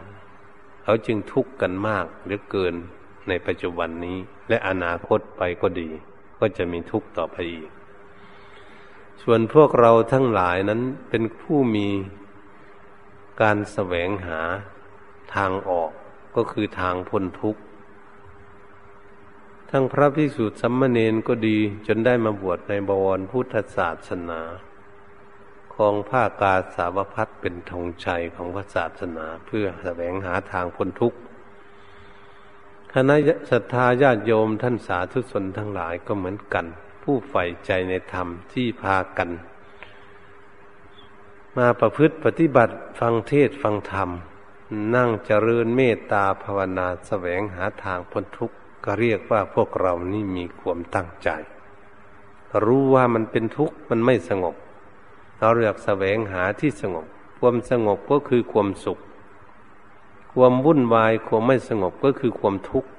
[0.83, 2.75] เขาจึงทุกข์กันมากเหลือเกิน
[3.27, 4.17] ในปัจจุบันนี้
[4.49, 5.89] และอนาคตไปก็ดี
[6.39, 7.69] ก็จะมีทุกข์ต่อไปอีก
[9.23, 11.87] ส่วนพวกเราทั้งหลายนั้นเป็นผู้มี
[13.41, 14.41] การแสวงหา
[15.35, 15.91] ทางออก
[16.35, 17.61] ก็คือทางพ้นทุกข์
[19.69, 24.41] ทั้งพระพิสุทธิสัมมเนนก็ดีจนได้มาบวชในบวรพุทธศาสนา
[25.85, 31.17] องผ้ากาสาวพัดเป็นธงชัยของพระศาสนาเพื่อแสวงหาทางพ้นทุกข์
[32.93, 33.15] คณะ
[33.51, 36.65] ศรัทธาญาติโยมท่านสาธุชนทั้งหลายก็เหมือนกัน
[37.11, 39.29] ผู้ใฝ่ใจในธรรมที่พากัน
[41.57, 44.09] มาประพฤติปฏิบัติฟังเทศฟังธรรม
[44.95, 51.29] นั่งเจริญเมตตาภาวนาแสวงหาทางพ้นทุกข์ก็เรียกว่าพวกเรานี่มีความตั้งใจ
[52.65, 54.55] รู้ว่ามันเป็นทุกข์มันไม่สงบ
[55.37, 57.05] เราเลือกแสวงหาที่สงบ
[57.39, 58.99] ความสงบก็คือความสุข
[60.33, 62.89] ความวุ่นวายความไม่สงบก็คือความทุกข์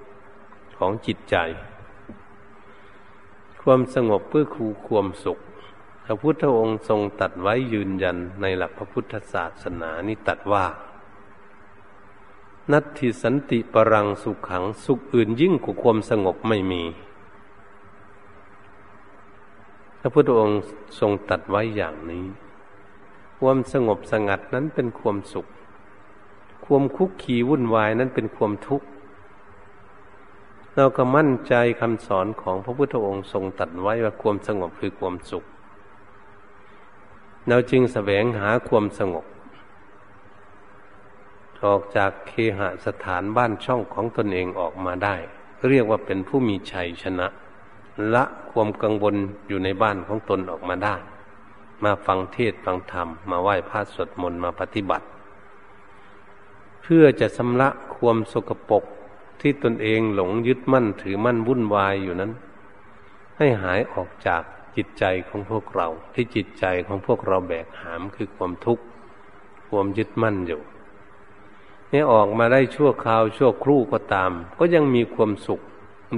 [0.77, 1.37] ของจิตใจ
[3.63, 5.39] ความสงบก็คือคูความสุข
[6.05, 10.65] พระพุทธองค์ทรงตัดไว้ยืนยันในหลักพระพุทธศาสนานี้ตัดว่า
[12.73, 16.83] นัตถิสันติปรังสุขขังสุขอื่นยิ่งกว่าความสงบไม่มี
[20.01, 20.61] พระพุทธองค์
[21.01, 22.25] ทรงตัดไว้อย่างนี้
[23.39, 25.47] ความสงบสงัดนั้นเป็นความสุข
[26.65, 28.87] ความคุกขีวุ่นวายนั้นเป็นความทุกข์
[30.77, 35.45] เราก็มั่นใจคำสอนของพระพุทธองค์ทรงตัดไว้ว่าความสงบคือความสุข
[37.49, 39.25] เราจึงแสวงหาความสงบ
[41.65, 45.17] ออกจากเคหสถานบ้านช่องของตนเองออกมาได้
[45.69, 47.27] เรียกว่าเป็นผู้มีชัยชนะ
[48.15, 49.17] ละความกังวล
[49.49, 50.97] อยู่ในบ้านของตนออกมาได้
[51.85, 55.07] มาฟังเทศฟังธรรม มาไหว้พระสวดมนต์มาปฏิบัติ
[56.83, 58.85] เพื่อจะชำระความสกปรก
[59.41, 62.33] ที่ตนเองหลงยึดมั่นถือมั่นวุ่นวายอยู่นั้น
[63.37, 64.43] ให้หายออกจาก
[64.77, 68.85] จิตใจของพวกเรา ที่จิตใจของพวกเราแบกหามคือความทุกข์
[69.69, 70.61] ความยึดมั่นอยู่
[71.93, 75.61] นี่ออกมาได้ชั่วคราวชั่วครู่ก็ตาม ก็ยังมีความสุข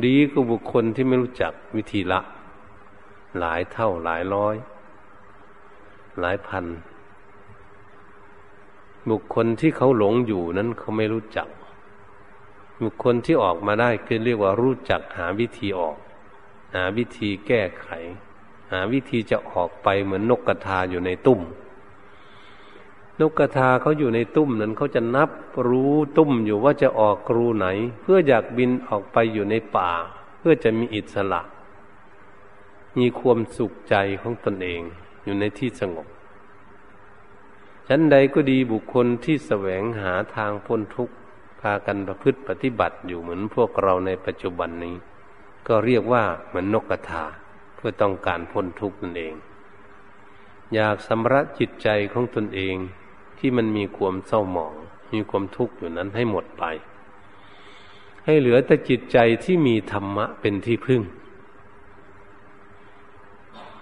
[0.06, 2.20] ดีกว่าบุคคลที่ไม่รู้จักวิธีละ
[3.38, 4.56] หลายเท่าหลายร้อย
[6.20, 6.64] หลายพัน
[9.10, 11.48] บุคคลที่เขาหลงอยู่นั้นเขาไม่รู้จัก
[12.90, 15.96] คคลที่ออกมาได้คือเรียกว่ารู้จักหาวิธีออก
[16.74, 17.88] หาวิธีแก้ไข
[18.72, 21.40] หาวิธีจะออกไปเหมือนนกกระทาอยู่ในตุ้ม
[23.20, 25.30] นกกระทาเขาอยู่ในตุ้มนั้นเขาจะนับ
[25.68, 27.66] รู้ตุ้มอยู่ว่าจะออกกรูไหน
[28.00, 29.90] เพื่ออยากบินออกไปอยู่ในป่า
[30.38, 31.42] เพื่อจะมีอิสระ
[32.98, 34.82] มีความสุขใจของตนเอง
[35.24, 36.06] อยู่ในที่สงบ
[37.88, 41.14] ชั้นใดก็ดีบุคคลที่แสวงหาทางพ้นทุกข์
[41.62, 44.94] พากันประพฤติปฏิบัติอยู่เหมือนพวกเราในปัจจุบันนี้
[45.68, 47.24] ก็เรียกว่าเหมือนนกกระทา
[47.76, 49.34] เพื่อต้องการพ้นทุกข์นั่นเอง
[50.74, 52.74] อยากสำระจิตใจของตนเอง
[53.38, 54.74] ที่มันมีความเศร้าหมอง
[55.12, 56.64] มีความทุกข์อยู่นั้นให้หมดไป
[58.24, 61.02] ให้เหลือแต่จิตใจที่มีธรรมะเป็นที่พึ่ง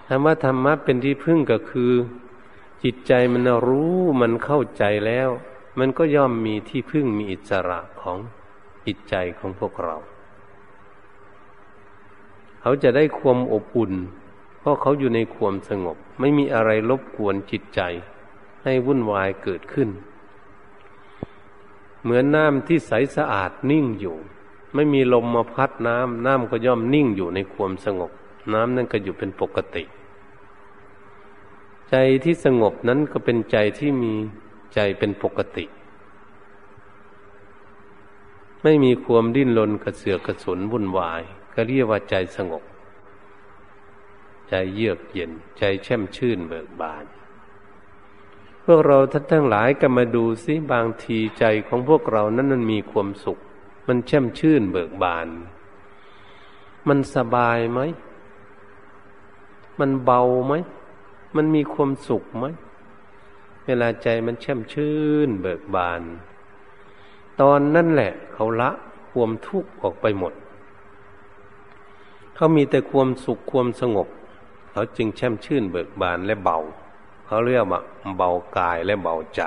[0.08, 1.92] ธรรมะธรรมะเป็นที่พึ่งก็คือ
[2.84, 5.30] จิตใจมันรู้มันเข้าใจแล้ว
[5.78, 8.18] มันก็ย่อมมีที่พึ่งมีอิสระของ
[8.86, 9.96] จิตใจของพวกเรา
[12.60, 13.92] เขาจะได้ความอบอุ่น
[14.58, 17.80] เพราะเขาอยู่ในความสงบ ไม่มีอะไรรบกวนจิตใจ
[18.62, 19.88] ให้วุ่นวายเกิดขึ้น
[22.02, 24.16] เหมือนน้ำที่ใสสะอาดนิ่งอยู่
[24.74, 28.10] ไม่มีลมมาพัดน้ำน้ำก็ย่อมนิ่งอยู่ในความสงบ
[28.52, 29.84] น้ำนั่นก็อยู่เป็นปกติ
[31.90, 34.14] ใจที่สงบนั้นก็เป็นใจที่มี
[34.74, 35.66] ใจเป็นปกติ
[38.62, 41.22] ไม่มีความดิ้นรนกระเสือกกระสนวุ่นวาย
[41.54, 42.64] ก็เรียกว่าใจสงบ
[44.48, 47.04] ใจเยือกเย็น ใจแช่มชื่นเบิกบาน
[48.64, 53.38] พวกเราท่านทั้งหลายก็มาดูสิบางทีใจของพวกเรานั้นมันมีความสุข
[53.88, 55.28] มันแช่มชื่นเบิกบาน
[56.88, 57.80] มันสบายไหม
[59.80, 60.54] มันเบาไหม
[61.36, 62.46] มันมีความสุขไหม
[63.70, 66.02] เวลาใจมันแช่มชื่นเบิกบาน
[67.40, 68.70] ตอนนั่นแหละเขาละ
[69.10, 70.34] ความทุกข์ออกไปหมด
[72.34, 74.08] เขามีแต่ความสุขความสงบ
[74.72, 76.58] เขาจึงแช่มชื่นเบิกบานและเบา
[77.26, 77.80] เขาเรียกว่า
[78.16, 79.42] เบากายและเบาใจ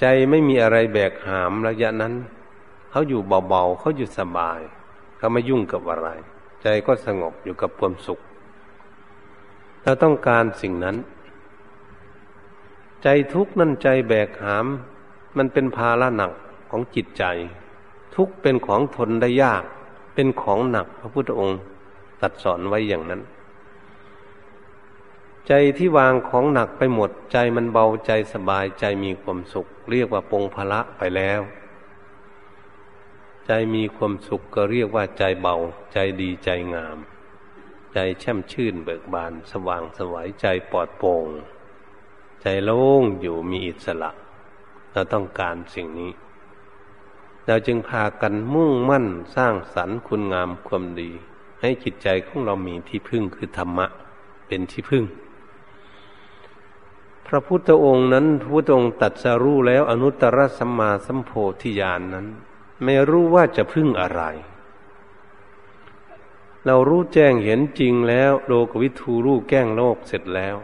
[0.00, 2.14] ใจไม่มีอะไรแบกหามระยะนั้น
[2.90, 4.60] เขาอยู่เบาๆเขาอยู่สบาย
[5.18, 6.08] เขาไม่ยุ่งกับอะไร
[6.62, 8.20] ใจก็สงบอยู่กับความสุข
[9.82, 10.96] เราต้องการสิ่งนั้น
[13.02, 14.66] ใจทุกข์นั่นใจแบกหาม
[15.36, 16.32] มันเป็นภาระหนัก
[16.70, 17.24] ของจิตใจ
[18.14, 19.64] ทุกเป็นของทนได้ยาก
[20.14, 21.60] เป็นของหนักพระพุทธองค์
[22.20, 23.22] ตัดสอนไว้อย่างนั้น
[25.48, 31.40] ใจที่วางของหนักไปหมด ใจมันเบาใจสบายใจมีความสุข เรียกว่าปงพละไปแล้ว
[33.46, 35.56] ใจมีความสุขก็เรียกว่าใจเบา
[35.92, 36.98] ใจดีใจงาม
[37.94, 41.26] ใจแช่มชื่นเบิกบาน สว่างสวัยใจปลอดโปร่ง
[42.42, 44.10] ใจโล่งอยู่มีอิสระ
[44.92, 46.12] เราต้องการสิ่งนี้
[47.46, 51.10] เราจึงพากันมุ่งมั่นสร้างสรรค์คุณงามความดี
[51.60, 53.86] ให้จิตใจของเรามีที่พึ่งคือธรรมะ
[54.46, 55.04] เป็นที่พึ่ง
[57.26, 62.26] พระพุทธองค์นั้นพระพุทธองค์ตัดสรู้แล้วอนุตตรสัมมาสัมโพธิญาณนนั้น
[62.82, 64.22] ไม่รู้ว่าจะพึ่งอะไร
[66.66, 70.56] เรารู้แจ้งเห็นจริงแล้ว โลกวิทูรู้แก้งโลกเสร็จแล้ว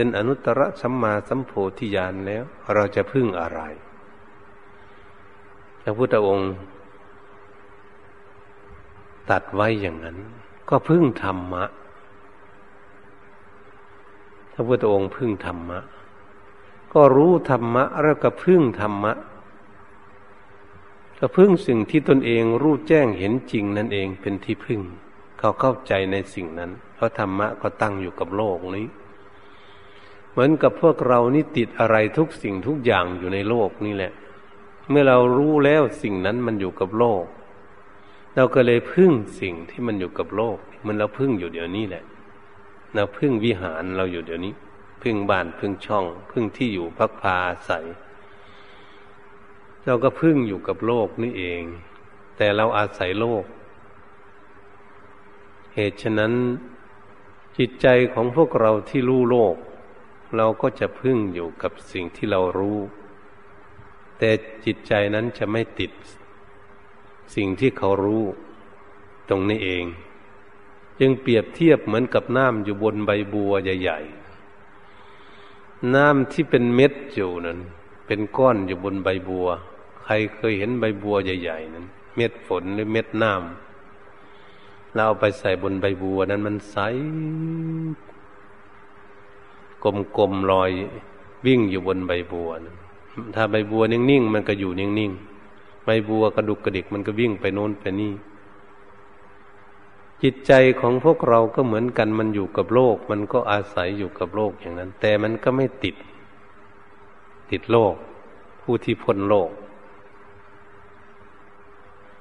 [0.00, 3.60] เป็นอนุตตรสัมมาสัมโพธิญาณแล้ว เราจะพึ่งอะไร
[5.82, 6.52] พระพุทธองค์
[9.30, 10.18] ตัดไว้อย่างนั้น
[10.68, 11.64] ก็พึ่งธรรมะ
[14.52, 15.78] พระพุทธองค์พึ่งธรรมะ
[16.94, 19.12] ก็รู้ธรรมะแล้วก็พึ่งธรรมะ
[21.18, 24.80] ก็พึ่งสิ่งที่ตนเองรู้แจ้งเห็นจริงนั่นเองเป็นที่พึ่ง
[25.38, 28.88] เขาเข้าใจในสิ่งนั้น เพราะธรรมะก็ตั้งอยู่กับโลกนี้
[30.38, 34.12] มือนกับพวกเรานี่ติดอะไรทุกสิ่งทุกอย่างอยู่ในโลกนี่แหละ
[34.88, 37.24] เมื่อเรารู้แล้วสิ่งนั้นมันอยู่กับโลก
[38.34, 42.04] เราก็เลยพึ่งสิ่งที่มันอยู่กับโลก มันเราพึ่งอยู่เดี๋ยวนี้แหละ
[42.94, 44.52] เราพึ่งวิหารเราอยู่เดี๋ยวนี้
[45.02, 47.84] พึ่งบ้านพึ่งช่อง พึ่งที่อยู่พักพาอาศัย
[49.86, 51.62] เราก็พึ่งอยู่กับโลกนี่เอง
[52.36, 53.44] แต่เราอาศัยโลก
[55.74, 56.32] เหตุฉะนั้น
[57.58, 59.56] จิตใจของพวกเราที่รู้โลก
[60.36, 62.78] เราก็จะพึ่งอยู่กับสิ่งที่เรารู้
[64.18, 64.30] แต่
[64.64, 65.92] จิตใจนั้นจะไม่ติด
[67.34, 68.24] สิ่งที่เขารู้
[69.28, 69.84] ตรงนี้เอง
[71.00, 74.00] จึงเปรียบเทียบเหมือนกับน้ำอยู่บนใบบัวใหญ่
[74.76, 77.58] ๆ น้ำที่เป็นเม็ดอยู่นั้น
[78.06, 79.48] เป็นก้อนอยู่บนใบบัว
[80.04, 86.76] ใครเคยเห็นใบบัวใหญ่ ๆ นั้น เม็ดฝนหรือเม็ดน้ำเราเอาไปใส่บนใบบัวนั้นมันใส
[89.84, 90.70] กลมๆลอย
[91.46, 92.74] วิ่งอยู่บนใบบัวนะ
[93.34, 98.12] ถ้าใบบัวนิ่งๆมันก็อยู่นิ่งๆใบบัวกระดุกกระดิกมันก็วิ่งไปโน้นไปนี่
[100.22, 105.96] จิตใจของพวกเราก็เหมือนกันมันอยู่กับโลก มันก็อาศัยอยู่กับโลกอย่างนั้น แต่มันก็ไม่ติด
[107.50, 107.94] ติดโลก
[108.62, 109.50] ผู้ที่พ้นโลก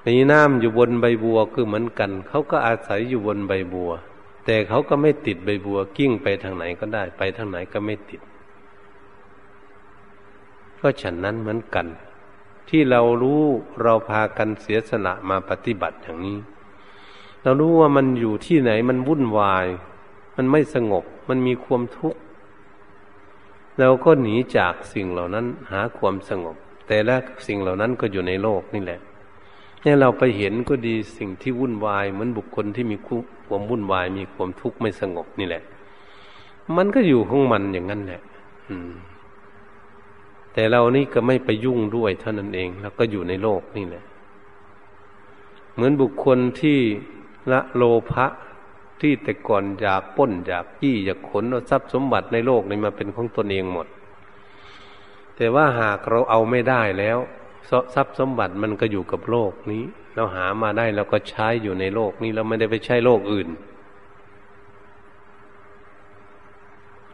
[0.05, 3.91] นี้น้ำอยู่บนใบบัวคือเหมือนกัน เขาก็อาศัยอยู่บนใบบัว
[4.49, 8.21] แต่เขาก็ไม่ติดใบบัวกิ้งไปทางไหนก็ได้ ไปทางไหนก็ไม่ติด
[10.79, 11.87] ก็ฉันนั้นเหมือนกัน
[12.69, 13.41] ที่เรารู้
[13.83, 16.37] เราพากันเสียสละมาปฏิบัติอย่างนี้
[17.43, 19.65] เรารู้ว่ามันอยู่ที่ไหนมันวุ่นวาย
[20.35, 22.19] มันไม่สงบ มันมีความทุกข์
[23.79, 26.55] เราก็หนีจากสิ่งเหล่านั้นหาความสงบ
[26.87, 27.15] แต่ละ
[27.47, 28.99] สิ่งเหล่านั้นก็อยู่ในโลกนี่แหละ
[29.83, 32.97] เนี่ยเราไปเห็นก็ดีสิ่งที่วุ่นวาย เหมือนบุคคลที่มี
[33.47, 35.63] ความวุ่นวาย มีความทุกข์ไม่สงบนี่แหละ
[36.77, 38.21] มันก็อยู่ของมันอย่างนั้นแหละ
[38.69, 38.91] อืม
[40.53, 44.03] แต่เรานี่ก็ไม่ไปยุ่งด้วยเท่านั้นเอง แล้วก็อยู่ในโลกนี่แหละ
[45.73, 46.79] เหมือนบุคคลที่
[47.51, 48.25] ละโลภะ
[49.01, 53.87] ที่แต่ก่อนอยากป้นอยากยี่อยากขนเอาทรัพย์สมบัติในโลกนี้มาเป็นของตนเองหมด
[55.35, 57.17] แต่ว่าหากเราเอาไม่ได้แล้ว
[57.93, 59.83] ทรัพย์สมบัติมันก็อยู่กับโลกนี้
[60.15, 63.47] เราหามาได้เราก็ใช้อยู่ในโลกนี้เราไม่ได้ไปใช้โลกอื่น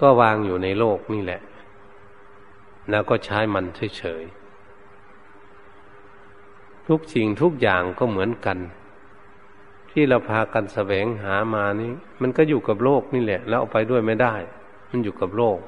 [0.02, 1.42] ก็วางอยู่ในโลกนี่แหละ
[2.90, 3.66] แล้วก็ใช้มัน
[3.98, 4.44] เฉยๆ
[6.88, 8.58] ทุกสิ่งทุกอย่างก็เหมือนกัน
[9.92, 11.92] ที่เราพากันแสวงหามานี้
[12.22, 14.36] มันก็อยู่กับโลกนี่แหละ แล้วเอาไปด้วยไม่ได้
[14.90, 15.60] มันอยู่กับโลก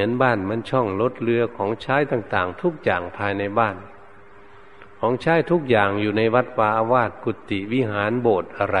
[0.00, 3.76] เห็นบ้านมันช่องรถเรือของใช้ต่างๆ ทุกอย่างภายในบ้าน
[4.98, 8.78] ของใช้ทุกอย่างอยู่ในวัดวาอาวาสกุฏิวิหารโบสถ์อะไร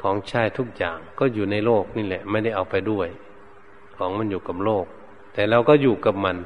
[0.00, 3.08] ของใช้ทุกอย่างก็อยู่ในโลกนี่แหละ ไม่ได้เอาไปด้วย
[3.96, 4.86] ของมันอยู่กับโลก
[5.32, 6.36] แต่เราก็อยู่กับมัน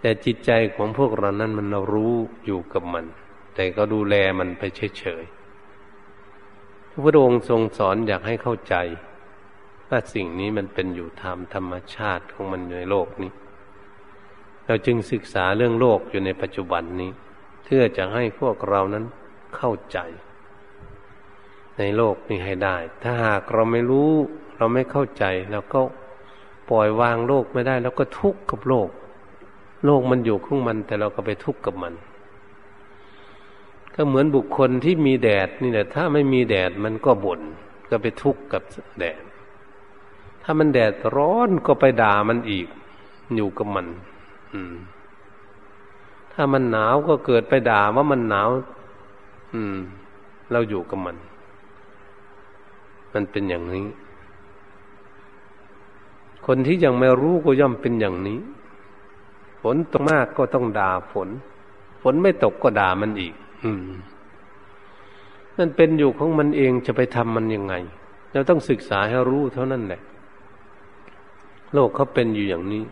[0.00, 2.14] แต่จิตใจของพวกเรานั้นมันเรารู้
[2.46, 3.04] อยู่กับมัน
[3.54, 4.62] แต่ก็ดูแลมันไป
[4.98, 8.74] เฉยๆพระองค์ทรงสอนอยากให้เข้าใจ
[9.94, 13.30] ว่าสิ่งนี้มันเป็นอยู่ตามธรรมชาติของมันในโลกนี้
[14.66, 17.10] เราจึงศึกษาเรื่องโลกอยู่ในปัจจุบันนี้
[17.64, 19.04] เพื่อจะให้พวกเรานั้น
[19.56, 19.98] เข้าใจ
[21.78, 24.12] ในโลกนี้ให้ได้ ถ้าหากเราไม่รู้
[24.56, 25.80] เราไม่เข้าใจแล้วก็
[26.70, 28.88] ปล่อยวางโลกไม่ได้ แล้วก็ทุกข์กับโลก
[29.84, 31.94] โลกมันอยู่ของมัน แต่เราก็ไปทุกข์กับมัน
[33.94, 37.40] ก็เหมือนบุคคลที่มีแดดนี่แหละถ้าไม่มีแดดมันก็บน่น
[37.90, 38.62] ก็ไปทุกข์กับ
[39.00, 39.22] แดด
[40.42, 42.66] ถ้ามันแดดร้อนก็ไปด่ามันอีก
[43.36, 43.86] อยู่กับมัน
[44.52, 44.74] อืม
[46.32, 48.48] ถ้ามันหนาวก็เกิดไปด่าว่ามันหนาว
[49.54, 49.76] อืม
[50.52, 51.16] เราอยู่กับมัน
[53.12, 53.86] มันเป็นอย่างนี้
[56.46, 58.40] คนที่ยังไม่รู้ก็ย่อมเป็นอย่างนี้
[59.60, 61.28] ฝนตกมากก็ต้องด่าฝน
[62.02, 63.34] ฝนไม่ตกก็ด่ามันอีก
[63.64, 63.86] อืม
[65.58, 67.74] นั่นเป็นอยู่ของมันเองจะไปทำมันยังไง
[68.32, 70.02] เราต้องศึกษาให้รู้เท่านั้นแหละ
[71.74, 72.84] โลกเขาเป็นอยู่อย่างนี้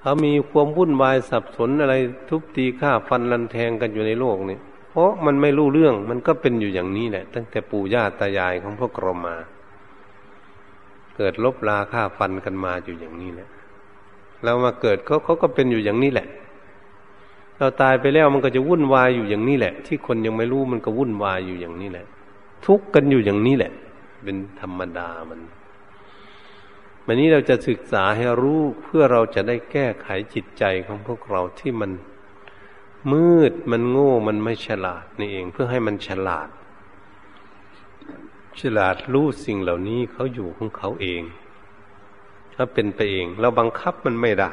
[0.00, 1.94] เขามีความวุ่นวายสับสนอะไร
[2.28, 4.58] ทุบตีฆ่าฟันรันแทงกันอยู่ในโลกนี้
[4.90, 9.34] เพราะมันไม่รู้เรื่องมันก็เป็นอยู่อย่างนี้แหละ ตั้งแต่ปู่ย่าตายายของพวกเรามา
[11.16, 13.48] เกิดลบลาฆ่าฟันกันมาอยู่อย่างนี้แหละ
[14.44, 16.26] เรามาเกิดเขาเขาก็เป็นอยู่อย่างนี้แหละ
[17.58, 22.06] เราตายไปแล้วมันก็จะวุ่นวายอยู่อย่างนี้แหละ ที่คนยังไม่รู้มันก็วุ่นวายอยู่อย่างนี้แหละ
[22.66, 23.72] ทุกข์กันอยู่อย่างนี้แหละ
[24.24, 25.40] เป็นธรรมดามัน
[27.06, 31.90] วันนี้เราจะศึกษาให้รู้เพื่อเราจะได้แก้ไขจิตใจของพวกเราที่มัน
[33.12, 36.48] มืดมันโง่มันไม่ฉลาดนี่เองเพื่อให้มันฉลาด
[38.60, 41.22] ฉลาดรู้สิ่งเหล่านี้เขาอยู่ของเขาเอง
[42.52, 44.52] เขาเป็นไปเอง เราบังคับมันไม่ได้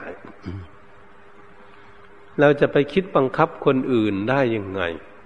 [2.40, 4.82] เราจะไปคิดบังคับคนอื่นได้ยังไง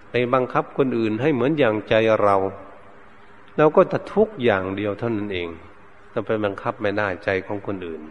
[0.09, 2.36] ไปบังคับคนอื่นให้เหมือนอย่างใจเรา
[3.57, 5.49] เราก็จะทุกอย่างเดียวเท่านั้นเอง
[6.16, 8.01] เราไปบังคับไม่ได้ใจของคนอื่น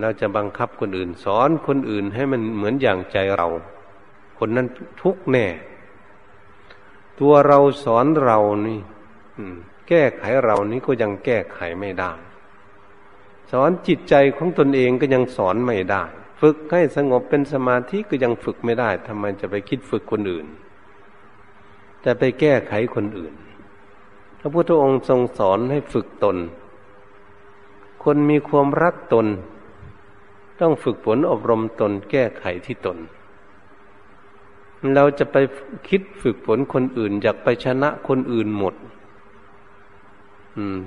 [0.00, 3.48] เราจะบังคับคนอื่น สอนคนอื่นให้มันเหมือนอย่างใจเรา
[4.38, 4.66] คนนั้น
[5.02, 5.46] ทุกแน่
[7.20, 8.80] ตัวเราสอนเรานี่
[9.88, 12.12] แก้ไขเรานี้ก็ยังแก้ไขไม่ได้
[13.52, 16.04] สอนจิตใจของตนเองก็ยังสอนไม่ได้
[16.40, 20.46] ฝึกให้สงบเป็นสมาธิก็ยังฝึกไม่ได้ทำไมจะไปคิดฝึกคนอื่น
[22.02, 23.34] แต่ไปแก้ไขคนอื่น
[24.40, 26.36] พระพุทธองค์ทรงสอนให้ฝึกตน
[28.04, 29.26] คนมีความรักตน
[30.60, 32.98] ต้องฝึกฝนอบรมตนแก้ไขที่ตน
[34.94, 35.36] เราจะไป
[35.88, 38.74] คิดฝึกฝนคนอื่น อยากไปชนะคนอื่นหมด
[40.56, 40.78] อืม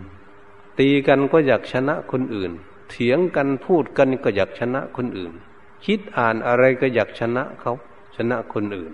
[0.80, 2.52] ตีกันก็อยากชนะคนอื่น
[2.90, 5.32] เถียงกันพูดกันก็อยากชนะคนอื่น
[5.86, 7.74] คิดอ่านอะไรก็อยากชนะเขา
[8.16, 8.94] ชนะคนอื่น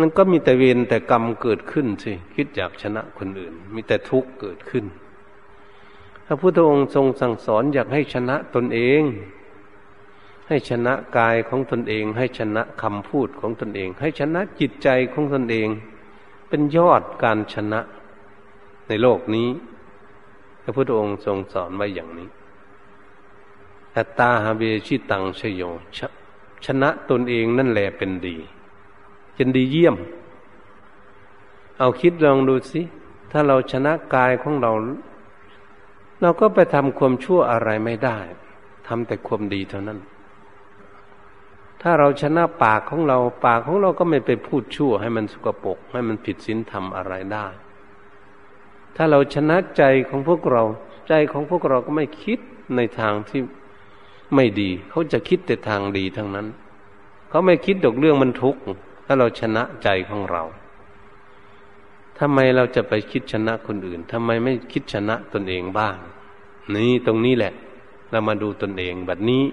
[0.00, 4.84] มันก็มีแต่เวรแต่กรรมเกิดขึ้นสิคิดอยากชนะคนอื่น มีแต่ทุกข์เกิดขึ้น
[6.26, 9.02] พระพุทธองค์ทรงสั่งสอนอยากให้ชนะตนเอง
[10.48, 15.68] ให้ชนะกายของตนเอง ให้ชนะคำพูดของตนเอง ให้ชนะจิตใจของตนเอง
[16.48, 17.80] เป็นยอดการชนะ
[18.88, 19.48] ในโลกนี้
[20.62, 22.28] พระพุทธองค์ทรงสอนไว้อย่างนี้
[23.96, 25.62] อัตตาฮาเบชิตังชโย
[25.98, 26.00] ช
[26.66, 28.36] ชนะตนเองนั่นแหละเป็นดี
[29.36, 29.96] เป็นดีเยี่ยม
[31.78, 32.82] เอาคิดลองดูสิ
[33.30, 34.72] ถ้าเราชนะกายของเรา
[36.20, 38.18] เราก็ไปทำความชั่วอะไรไม่ได้
[38.86, 39.98] ทำแต่ความดีเท่านั้น
[41.82, 47.46] ถ้าเราชนะปากของเรา ปากของเราก็ไม่ไปพูดชั่ว ให้มันสกปรกให้มันผิดศีลธรรมอะไรได้
[48.96, 50.62] ถ้าเราชนะใจของพวกเรา
[51.08, 52.38] ใจของพวกเราก็ไม่คิด
[52.76, 53.40] ในทางที่
[54.34, 56.46] ไม่ดี เขาจะคิดแต่ทางดีทั้งนั้น
[57.28, 58.60] เขาไม่คิดดอกเรื่องมันทุกข์
[59.06, 60.42] ถ้าเราชนะใจของเรา
[62.18, 65.96] ทำไมเราจะไปคิดชนะคนอื่นทำไมไม่คิดชนะตนเองบ้าง
[66.74, 67.52] นี่ตรงนี้แหละ
[68.10, 69.44] เรามาดูตนเองแบบนี้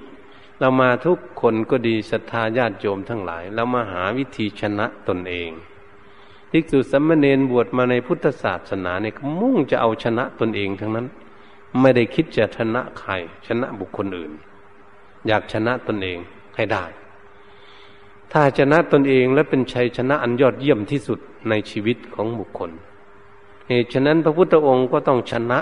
[0.59, 5.49] เรามาทุกคนก็ดีศรัทธาญาติโยมทั้งหลาย เรามาหาวิธีชนะตนเอง
[6.49, 11.07] ภิกษุสัมมเนนบวชมาในพุทธศาสนาเนี่ยมุ่งจะเอาชนะตนเองทั้งนั้น
[11.81, 13.11] ไม่ได้คิดจะชนะใคร
[13.47, 14.31] ชนะบุคคลอื่น
[15.27, 16.17] อยากชนะตนเอง
[16.55, 16.85] ให้ได้
[18.35, 21.19] ถ้าชนะตนเองและเป็นชัยชนะอันยอดเยี่ยมที่สุด
[21.49, 22.71] ในชีวิตของบุคคล
[23.67, 25.59] เหตุฉะนั้นพระพุทธองค์ก็ต้องชนะ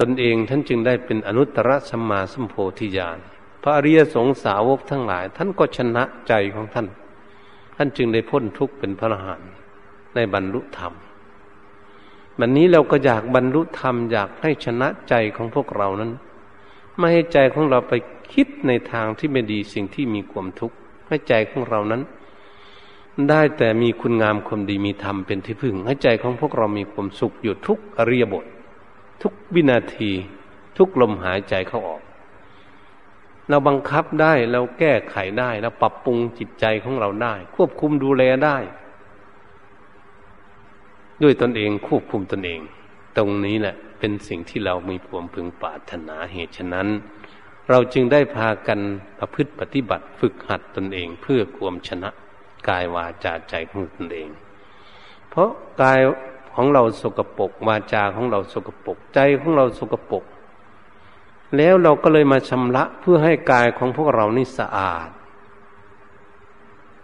[0.00, 3.18] ตนเองท่านจึงได้เป็นอนุตตรสัมมาสัมโพธิญาณ
[3.62, 6.86] พระอริยสงสาวกทั้งหลาย ท่านก็ชนะใจของท่าน
[7.76, 9.50] ท่านจึงได้พ้นทุกข์เป็นพระอรหันต์
[10.14, 10.92] ในบรรลุธรรม
[12.38, 16.12] วันนี้เราก็อยากบรรลุธรรมอยากให้ชนะใจของพวกเรานั้น
[16.96, 17.92] ไม่ให้ใจของเราไป
[18.32, 20.76] คิดในทางที่ไม่ดีสิ่งที่มีความทุกข์
[21.14, 22.02] ให้ใจของเรานั้น
[23.30, 28.44] ได้แต่มีคุณงามความดีมีธรรมเป็นที่พึ่ง ให้ใจของพวกเรามีความสุขอยู่ทุกอริยบท
[29.22, 30.10] ทุกวินาที
[30.78, 32.02] ทุกลมหายใจเข้าออก
[33.48, 38.56] เราบังคับได้เราแก้ไขได้เราปรับปรุงจิตใจของเราได้ ควบคุมดูแลได้
[41.22, 42.60] ด้วยตนเองควบคุมตนเอง
[43.16, 46.88] ตรงนี้แหละเป็นสิ่งที่เรามีความพึงปรารถนาเหตุฉะนั้น
[47.70, 48.80] เราจึงได้พากัน
[49.18, 52.10] ประพฤติปฏิบัติฝึกหัดตนเอง เพื่อความชนะ
[52.68, 54.28] กายวาจาใจของตนเอง
[55.30, 55.50] เพราะ
[55.82, 56.00] กาย
[56.54, 60.24] ของเราสกปรกวาจาของเราสกปรกใจของเราสกปรก
[61.56, 65.08] แล้วเราก็เลยมาชำระเพื่อให้กายของพวกเรานี่สะอาด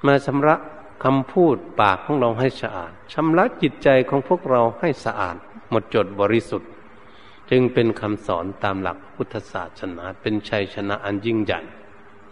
[0.07, 0.57] มาชำระ
[1.05, 5.37] คำพูดปากของเราให้สะอาดชำระจิตใจของพวกเราให้สะอาด
[5.71, 6.69] หมดจดบริสุทธิ์
[7.51, 11.61] จึงเป็นคำสอนตามหลักพุทธศาสนาเป็นชัยชนะอันยิ่งใหญ่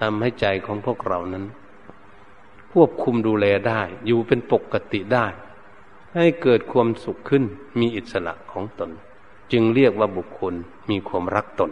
[0.00, 1.44] ทำให้ใจของพวกเรานั้น
[2.72, 5.26] ควบคุมดูแลได้ อยู่เป็นปกติได้
[6.14, 7.44] ให้เกิดความสุขขึ้น
[7.80, 8.90] มีอิสระของตน
[9.52, 10.54] จึงเรียกว่าบุคคล
[10.90, 11.70] มีความรักตน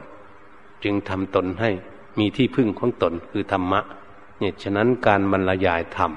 [0.85, 1.71] จึงทำตนให้
[2.19, 3.81] มีที่พึ่งของตนคือธรรมะ
[4.39, 6.11] เนี่ยฉะนั้นการบรรยายธรรม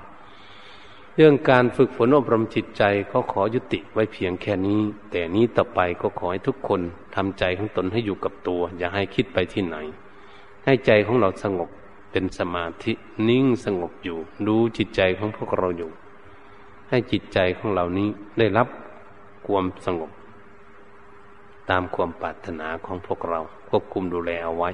[1.22, 6.82] เรื่องการฝึกฝนอบรมจิตใจก็ขอยุติไว้เพียงแค่นี้ แต่นี้ต่อไปก็ขอให้ทุกคน
[7.16, 9.78] ทำใจของตนให้อยู่กับตัว อย่าให้คิดไปที่ไหน
[10.66, 11.70] ให้ใจของเราสงบ
[12.12, 12.94] เป็นสมาธิ
[13.30, 14.18] นิ่งสงบอยู่
[14.48, 15.92] ดูจิตใจของพวกเราอยู่
[16.90, 18.68] ให้จิตใจของเรานี้ได้รับ
[19.48, 20.12] ความสงบ
[21.70, 23.40] ตามความปรารถนาของพวกเรา
[23.70, 24.70] ควบคุมดูแลเอาไว้